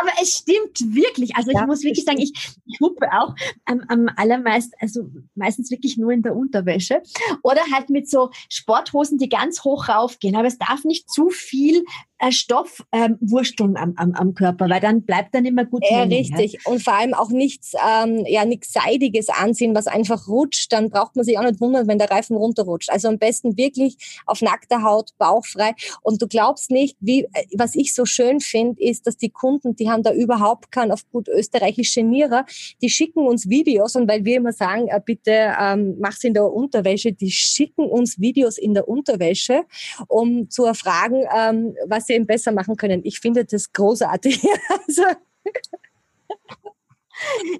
Aber 0.00 0.10
es 0.20 0.38
stimmt 0.38 0.94
wirklich. 0.94 1.36
Also 1.36 1.50
ja, 1.52 1.60
ich 1.60 1.66
muss 1.66 1.82
wirklich 1.82 2.04
sagen, 2.04 2.18
ich, 2.18 2.32
ich 2.66 2.80
hupe 2.80 3.06
auch 3.12 3.34
am, 3.64 3.82
am 3.88 4.08
allermeisten, 4.16 4.74
also 4.80 5.08
meistens 5.34 5.70
wirklich 5.70 5.96
nur 5.96 6.12
in 6.12 6.22
der 6.22 6.34
Unterwäsche 6.34 7.02
oder 7.42 7.62
halt 7.72 7.90
mit 7.90 8.08
so 8.08 8.30
Sporthosen, 8.48 9.18
die 9.18 9.28
ganz 9.28 9.64
hoch 9.64 9.88
raufgehen. 9.88 10.36
Aber 10.36 10.46
es 10.46 10.58
darf 10.58 10.84
nicht 10.84 11.10
zu 11.10 11.30
viel 11.30 11.84
äh, 12.18 12.32
Stoffwursteln 12.32 13.70
ähm, 13.70 13.76
am, 13.76 13.94
am, 13.96 14.14
am 14.14 14.34
Körper, 14.34 14.68
weil 14.68 14.80
dann 14.80 15.02
bleibt 15.02 15.34
dann 15.34 15.44
immer 15.44 15.64
gut. 15.64 15.84
Ja, 15.88 15.98
hängen, 16.00 16.12
richtig. 16.12 16.54
Ja? 16.54 16.72
Und 16.72 16.82
vor 16.82 16.94
allem 16.94 17.14
auch 17.14 17.30
nichts, 17.30 17.74
ähm, 17.74 18.24
ja, 18.26 18.44
nichts 18.44 18.72
Seidiges 18.72 19.28
anziehen, 19.28 19.74
was 19.74 19.86
einfach 19.86 20.28
rutscht. 20.28 20.72
Dann 20.72 20.90
braucht 20.90 21.16
man 21.16 21.24
sich 21.24 21.38
auch 21.38 21.44
nicht 21.44 21.60
wundern, 21.60 21.86
wenn 21.86 21.98
der 21.98 22.10
Reifen 22.10 22.36
runterrutscht. 22.36 22.90
Also 22.90 23.08
am 23.08 23.18
besten 23.18 23.56
wirklich 23.56 23.96
auf 24.26 24.42
nackter 24.42 24.82
Haut, 24.82 25.10
bauchfrei. 25.18 25.74
Und 26.02 26.20
du 26.20 26.26
glaubst 26.26 26.70
nicht, 26.70 26.96
wie, 27.00 27.24
äh, 27.24 27.44
was 27.56 27.74
ich 27.74 27.94
so 27.94 28.04
schön 28.04 28.40
finde, 28.40 28.82
ist, 28.82 29.06
dass 29.06 29.16
die 29.16 29.30
Kunden, 29.30 29.76
die 29.76 29.88
haben 29.88 30.02
da 30.02 30.12
überhaupt 30.12 30.72
keinen 30.72 30.92
auf 30.92 31.08
gut 31.10 31.28
österreichisch 31.28 31.94
Genierer, 31.94 32.44
die 32.82 32.90
schicken 32.90 33.26
uns 33.26 33.48
Videos 33.48 33.96
und 33.96 34.08
weil 34.08 34.24
wir 34.24 34.36
immer 34.36 34.52
sagen, 34.52 34.88
äh, 34.88 35.00
bitte 35.04 35.54
ähm, 35.60 35.96
mach's 36.00 36.24
in 36.24 36.34
der 36.34 36.44
Unterwäsche, 36.44 37.12
die 37.12 37.30
schicken 37.30 37.84
uns 37.84 38.20
Videos 38.20 38.58
in 38.58 38.74
der 38.74 38.88
Unterwäsche, 38.88 39.62
um 40.08 40.48
zu 40.50 40.64
erfragen, 40.64 41.24
ähm, 41.36 41.74
was 41.86 42.07
sie 42.08 42.14
eben 42.14 42.26
besser 42.26 42.52
machen 42.52 42.76
können. 42.76 43.00
Ich 43.04 43.20
finde 43.20 43.44
das 43.44 43.72
großartig. 43.72 44.44
also, 44.86 45.04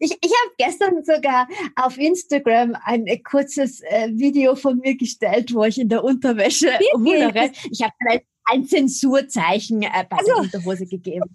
ich, 0.00 0.16
ich 0.20 0.32
habe 0.32 0.54
gestern 0.58 1.04
sogar 1.04 1.48
auf 1.76 1.96
Instagram 1.98 2.76
ein 2.84 3.06
kurzes 3.22 3.80
äh, 3.82 4.08
Video 4.12 4.54
von 4.56 4.78
mir 4.78 4.96
gestellt, 4.96 5.54
wo 5.54 5.64
ich 5.64 5.78
in 5.78 5.88
der 5.88 6.04
Unterwäsche 6.04 6.78
hudere. 6.94 7.50
Ich 7.70 7.82
habe 7.82 7.92
vielleicht 8.00 8.26
ein 8.44 8.66
Zensurzeichen 8.66 9.82
äh, 9.82 10.04
bei 10.08 10.16
also. 10.16 10.32
der 10.32 10.36
Unterhose 10.42 10.86
gegeben. 10.86 11.24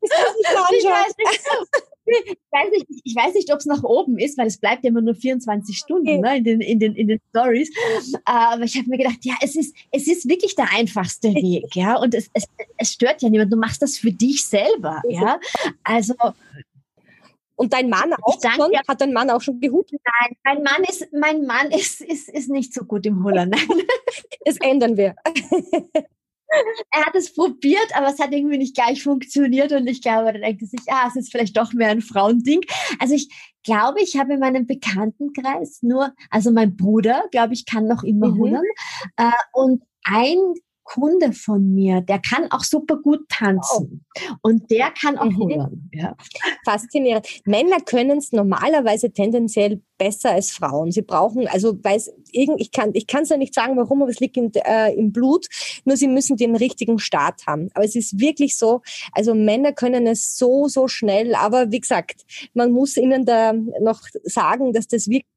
ich 0.00 0.10
weiß 0.10 1.14
nicht, 1.16 1.93
ich 2.24 2.38
weiß 2.50 2.70
nicht, 2.70 2.86
ich 3.04 3.16
weiß 3.16 3.34
nicht 3.34 3.52
ob 3.52 3.58
es 3.58 3.66
nach 3.66 3.82
oben 3.82 4.18
ist, 4.18 4.38
weil 4.38 4.46
es 4.46 4.58
bleibt 4.58 4.84
ja 4.84 4.90
immer 4.90 5.00
nur 5.00 5.14
24 5.14 5.76
Stunden 5.76 6.20
ne, 6.20 6.38
in 6.38 6.44
den, 6.44 6.60
in 6.60 6.78
den, 6.78 6.94
in 6.94 7.08
den 7.08 7.20
Stories. 7.30 7.70
Aber 8.24 8.62
ich 8.62 8.76
habe 8.76 8.88
mir 8.88 8.98
gedacht, 8.98 9.18
ja, 9.22 9.34
es 9.40 9.56
ist, 9.56 9.74
es 9.90 10.06
ist 10.06 10.28
wirklich 10.28 10.54
der 10.54 10.72
einfachste 10.72 11.28
Weg, 11.34 11.74
ja. 11.74 11.96
Und 11.96 12.14
es, 12.14 12.30
es, 12.32 12.46
es 12.76 12.92
stört 12.92 13.22
ja 13.22 13.28
niemand. 13.28 13.52
Du 13.52 13.56
machst 13.56 13.82
das 13.82 13.96
für 13.96 14.12
dich 14.12 14.44
selber, 14.44 15.02
ja. 15.08 15.38
Also, 15.82 16.14
und 17.56 17.72
dein 17.72 17.88
Mann 17.88 18.12
auch 18.22 18.40
danke, 18.40 18.62
schon? 18.62 18.76
Hat 18.88 19.00
dein 19.00 19.12
Mann 19.12 19.30
auch 19.30 19.40
schon 19.40 19.60
gehupt? 19.60 19.92
Nein, 19.92 20.36
mein 20.44 20.62
Mann 20.62 20.84
ist, 20.88 21.06
mein 21.12 21.46
Mann 21.46 21.70
ist, 21.70 22.00
ist, 22.00 22.28
ist 22.28 22.50
nicht 22.50 22.74
so 22.74 22.84
gut 22.84 23.06
im 23.06 23.22
Hullern. 23.22 23.52
das 24.44 24.56
ändern 24.60 24.96
wir 24.96 25.14
er 26.90 27.06
hat 27.06 27.14
es 27.14 27.32
probiert, 27.34 27.88
aber 27.94 28.08
es 28.08 28.18
hat 28.18 28.32
irgendwie 28.32 28.58
nicht 28.58 28.74
gleich 28.74 29.02
funktioniert 29.02 29.72
und 29.72 29.86
ich 29.86 30.02
glaube, 30.02 30.28
er 30.28 30.40
denkt 30.40 30.66
sich, 30.66 30.80
ah, 30.88 31.06
es 31.08 31.16
ist 31.16 31.30
vielleicht 31.30 31.56
doch 31.56 31.72
mehr 31.72 31.90
ein 31.90 32.02
Frauending. 32.02 32.60
Also 32.98 33.14
ich 33.14 33.28
glaube, 33.62 34.00
ich 34.00 34.16
habe 34.16 34.34
in 34.34 34.40
meinem 34.40 34.66
Bekanntenkreis 34.66 35.82
nur, 35.82 36.12
also 36.30 36.50
mein 36.50 36.76
Bruder, 36.76 37.24
glaube 37.30 37.54
ich, 37.54 37.66
kann 37.66 37.86
noch 37.86 38.02
immer 38.02 38.28
mhm. 38.28 38.38
hullern 38.38 38.64
äh, 39.16 39.30
und 39.52 39.82
ein 40.04 40.38
Kunde 40.84 41.32
von 41.32 41.74
mir, 41.74 42.02
der 42.02 42.20
kann 42.20 42.50
auch 42.50 42.62
super 42.62 42.96
gut 42.96 43.28
tanzen 43.28 44.04
oh. 44.16 44.34
und 44.42 44.70
der 44.70 44.90
kann 44.90 45.18
auch 45.18 45.24
mhm. 45.24 45.88
Ja. 45.92 46.14
Faszinierend. 46.64 47.26
Männer 47.46 47.80
können 47.80 48.18
es 48.18 48.32
normalerweise 48.32 49.10
tendenziell 49.10 49.80
besser 49.98 50.32
als 50.32 50.50
Frauen. 50.50 50.92
Sie 50.92 51.02
brauchen, 51.02 51.48
also 51.48 51.82
weiß, 51.82 52.12
ich 52.32 52.70
kann 52.72 52.90
ich 52.94 53.06
kann 53.06 53.22
es 53.22 53.30
ja 53.30 53.36
nicht 53.36 53.54
sagen, 53.54 53.76
warum, 53.76 54.02
aber 54.02 54.10
es 54.10 54.20
liegt 54.20 54.36
in, 54.36 54.52
äh, 54.54 54.92
im 54.92 55.12
Blut. 55.12 55.46
Nur 55.84 55.96
sie 55.96 56.08
müssen 56.08 56.36
den 56.36 56.54
richtigen 56.56 56.98
Start 56.98 57.46
haben. 57.46 57.70
Aber 57.74 57.84
es 57.84 57.96
ist 57.96 58.20
wirklich 58.20 58.58
so. 58.58 58.82
Also 59.12 59.34
Männer 59.34 59.72
können 59.72 60.06
es 60.06 60.36
so 60.36 60.68
so 60.68 60.88
schnell. 60.88 61.34
Aber 61.34 61.70
wie 61.70 61.80
gesagt, 61.80 62.22
man 62.52 62.72
muss 62.72 62.96
ihnen 62.96 63.24
da 63.24 63.52
noch 63.52 64.02
sagen, 64.24 64.72
dass 64.72 64.86
das 64.86 65.08
wirklich 65.08 65.33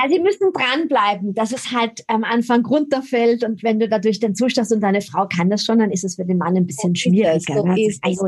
ja, 0.00 0.08
sie 0.08 0.20
müssen 0.20 0.52
dranbleiben, 0.52 1.34
dass 1.34 1.52
es 1.52 1.72
halt 1.72 2.04
am 2.06 2.24
Anfang 2.24 2.64
runterfällt 2.64 3.44
und 3.44 3.62
wenn 3.62 3.78
du 3.78 3.88
dadurch 3.88 4.20
den 4.20 4.34
Zustand 4.34 4.70
und 4.72 4.80
deine 4.80 5.00
Frau 5.00 5.26
kann 5.26 5.50
das 5.50 5.64
schon, 5.64 5.78
dann 5.78 5.90
ist 5.90 6.04
es 6.04 6.16
für 6.16 6.24
den 6.24 6.38
Mann 6.38 6.56
ein 6.56 6.66
bisschen 6.66 6.94
schwieriger. 6.96 7.54
So 7.54 7.64
ne? 7.64 7.76
also, 8.02 8.26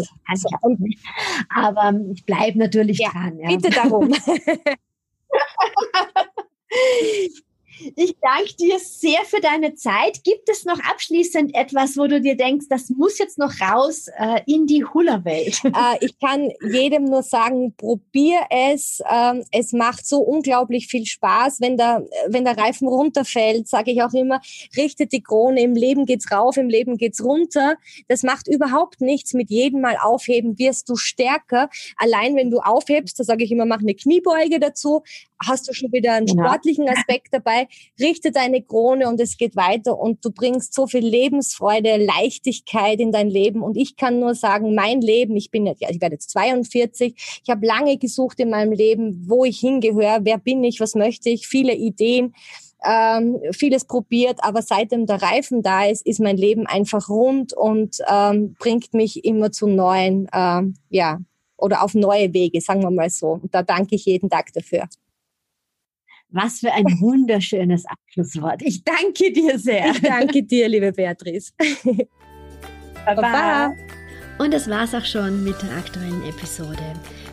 kann 0.60 0.72
ich 0.72 0.78
nicht. 0.78 1.00
Aber 1.54 1.98
ich 2.12 2.24
bleibe 2.24 2.58
natürlich 2.58 2.98
ja, 2.98 3.10
dran. 3.10 3.38
Ja. 3.38 3.48
Bitte 3.48 3.70
darum. 3.70 4.12
Ich 7.96 8.16
danke 8.20 8.54
dir 8.58 8.78
sehr 8.78 9.24
für 9.24 9.40
deine 9.40 9.74
Zeit. 9.74 10.22
Gibt 10.24 10.48
es 10.48 10.64
noch 10.64 10.78
abschließend 10.80 11.54
etwas, 11.54 11.96
wo 11.96 12.06
du 12.06 12.20
dir 12.20 12.36
denkst, 12.36 12.66
das 12.68 12.90
muss 12.90 13.18
jetzt 13.18 13.38
noch 13.38 13.52
raus 13.60 14.08
äh, 14.18 14.40
in 14.46 14.66
die 14.66 14.84
Hullerwelt? 14.84 15.60
Äh, 15.72 16.04
ich 16.04 16.18
kann 16.20 16.50
jedem 16.70 17.04
nur 17.04 17.22
sagen, 17.22 17.74
probier 17.76 18.40
es. 18.50 19.00
Ähm, 19.10 19.42
es 19.52 19.72
macht 19.72 20.06
so 20.06 20.18
unglaublich 20.18 20.86
viel 20.86 21.06
Spaß, 21.06 21.60
wenn 21.60 21.78
der, 21.78 22.04
wenn 22.28 22.44
der 22.44 22.58
Reifen 22.58 22.88
runterfällt, 22.88 23.68
sage 23.68 23.90
ich 23.90 24.02
auch 24.02 24.12
immer, 24.12 24.40
richtet 24.76 25.12
die 25.12 25.22
Krone. 25.22 25.62
Im 25.62 25.74
Leben 25.74 26.04
geht's 26.04 26.30
rauf, 26.30 26.58
im 26.58 26.68
Leben 26.68 26.98
geht's 26.98 27.24
runter. 27.24 27.76
Das 28.08 28.22
macht 28.22 28.48
überhaupt 28.48 29.00
nichts. 29.00 29.32
Mit 29.32 29.48
jedem 29.48 29.80
Mal 29.80 29.96
aufheben 29.96 30.58
wirst 30.58 30.90
du 30.90 30.96
stärker. 30.96 31.70
Allein 31.96 32.36
wenn 32.36 32.50
du 32.50 32.58
aufhebst, 32.58 33.18
da 33.18 33.24
sage 33.24 33.44
ich 33.44 33.50
immer, 33.50 33.64
mach 33.64 33.80
eine 33.80 33.94
Kniebeuge 33.94 34.60
dazu, 34.60 35.02
hast 35.46 35.68
du 35.68 35.72
schon 35.72 35.92
wieder 35.92 36.14
einen 36.14 36.26
genau. 36.26 36.44
sportlichen 36.44 36.88
Aspekt 36.88 37.28
dabei, 37.32 37.68
richte 38.00 38.32
deine 38.32 38.62
Krone 38.62 39.08
und 39.08 39.20
es 39.20 39.36
geht 39.36 39.56
weiter 39.56 39.98
und 39.98 40.24
du 40.24 40.30
bringst 40.30 40.74
so 40.74 40.86
viel 40.86 41.06
Lebensfreude, 41.06 41.96
Leichtigkeit 41.96 43.00
in 43.00 43.12
dein 43.12 43.28
Leben 43.28 43.62
und 43.62 43.76
ich 43.76 43.96
kann 43.96 44.20
nur 44.20 44.34
sagen, 44.34 44.74
mein 44.74 45.00
Leben, 45.00 45.36
ich 45.36 45.50
bin, 45.50 45.66
ich 45.66 45.80
werde 45.80 46.14
jetzt 46.14 46.30
42, 46.30 47.14
ich 47.44 47.50
habe 47.50 47.66
lange 47.66 47.98
gesucht 47.98 48.40
in 48.40 48.50
meinem 48.50 48.72
Leben, 48.72 49.24
wo 49.28 49.44
ich 49.44 49.58
hingehöre, 49.60 50.20
wer 50.22 50.38
bin 50.38 50.62
ich, 50.64 50.80
was 50.80 50.94
möchte 50.94 51.30
ich, 51.30 51.46
viele 51.46 51.74
Ideen, 51.74 52.34
ähm, 52.84 53.38
vieles 53.52 53.84
probiert, 53.84 54.38
aber 54.42 54.62
seitdem 54.62 55.06
der 55.06 55.22
Reifen 55.22 55.62
da 55.62 55.84
ist, 55.84 56.06
ist 56.06 56.20
mein 56.20 56.36
Leben 56.36 56.66
einfach 56.66 57.08
rund 57.08 57.52
und 57.52 57.98
ähm, 58.08 58.54
bringt 58.58 58.92
mich 58.94 59.24
immer 59.24 59.52
zu 59.52 59.66
neuen, 59.66 60.28
ähm, 60.32 60.74
ja, 60.90 61.18
oder 61.56 61.82
auf 61.82 61.94
neue 61.94 62.34
Wege, 62.34 62.60
sagen 62.60 62.82
wir 62.82 62.90
mal 62.90 63.08
so. 63.08 63.38
Und 63.42 63.54
da 63.54 63.62
danke 63.62 63.94
ich 63.94 64.04
jeden 64.04 64.28
Tag 64.28 64.52
dafür. 64.52 64.88
Was 66.32 66.60
für 66.60 66.72
ein 66.72 66.84
wunderschönes 67.00 67.84
Abschlusswort. 67.86 68.62
Ich 68.62 68.82
danke 68.84 69.32
dir 69.32 69.58
sehr. 69.58 69.90
Ich 69.90 70.00
danke 70.00 70.42
dir, 70.42 70.68
liebe 70.68 70.90
Beatrice. 70.90 71.52
Baba. 73.04 73.20
Baba. 73.20 73.74
Und 74.38 74.54
das 74.54 74.68
war's 74.68 74.94
auch 74.94 75.04
schon 75.04 75.44
mit 75.44 75.60
der 75.62 75.76
aktuellen 75.76 76.22
Episode. 76.24 76.82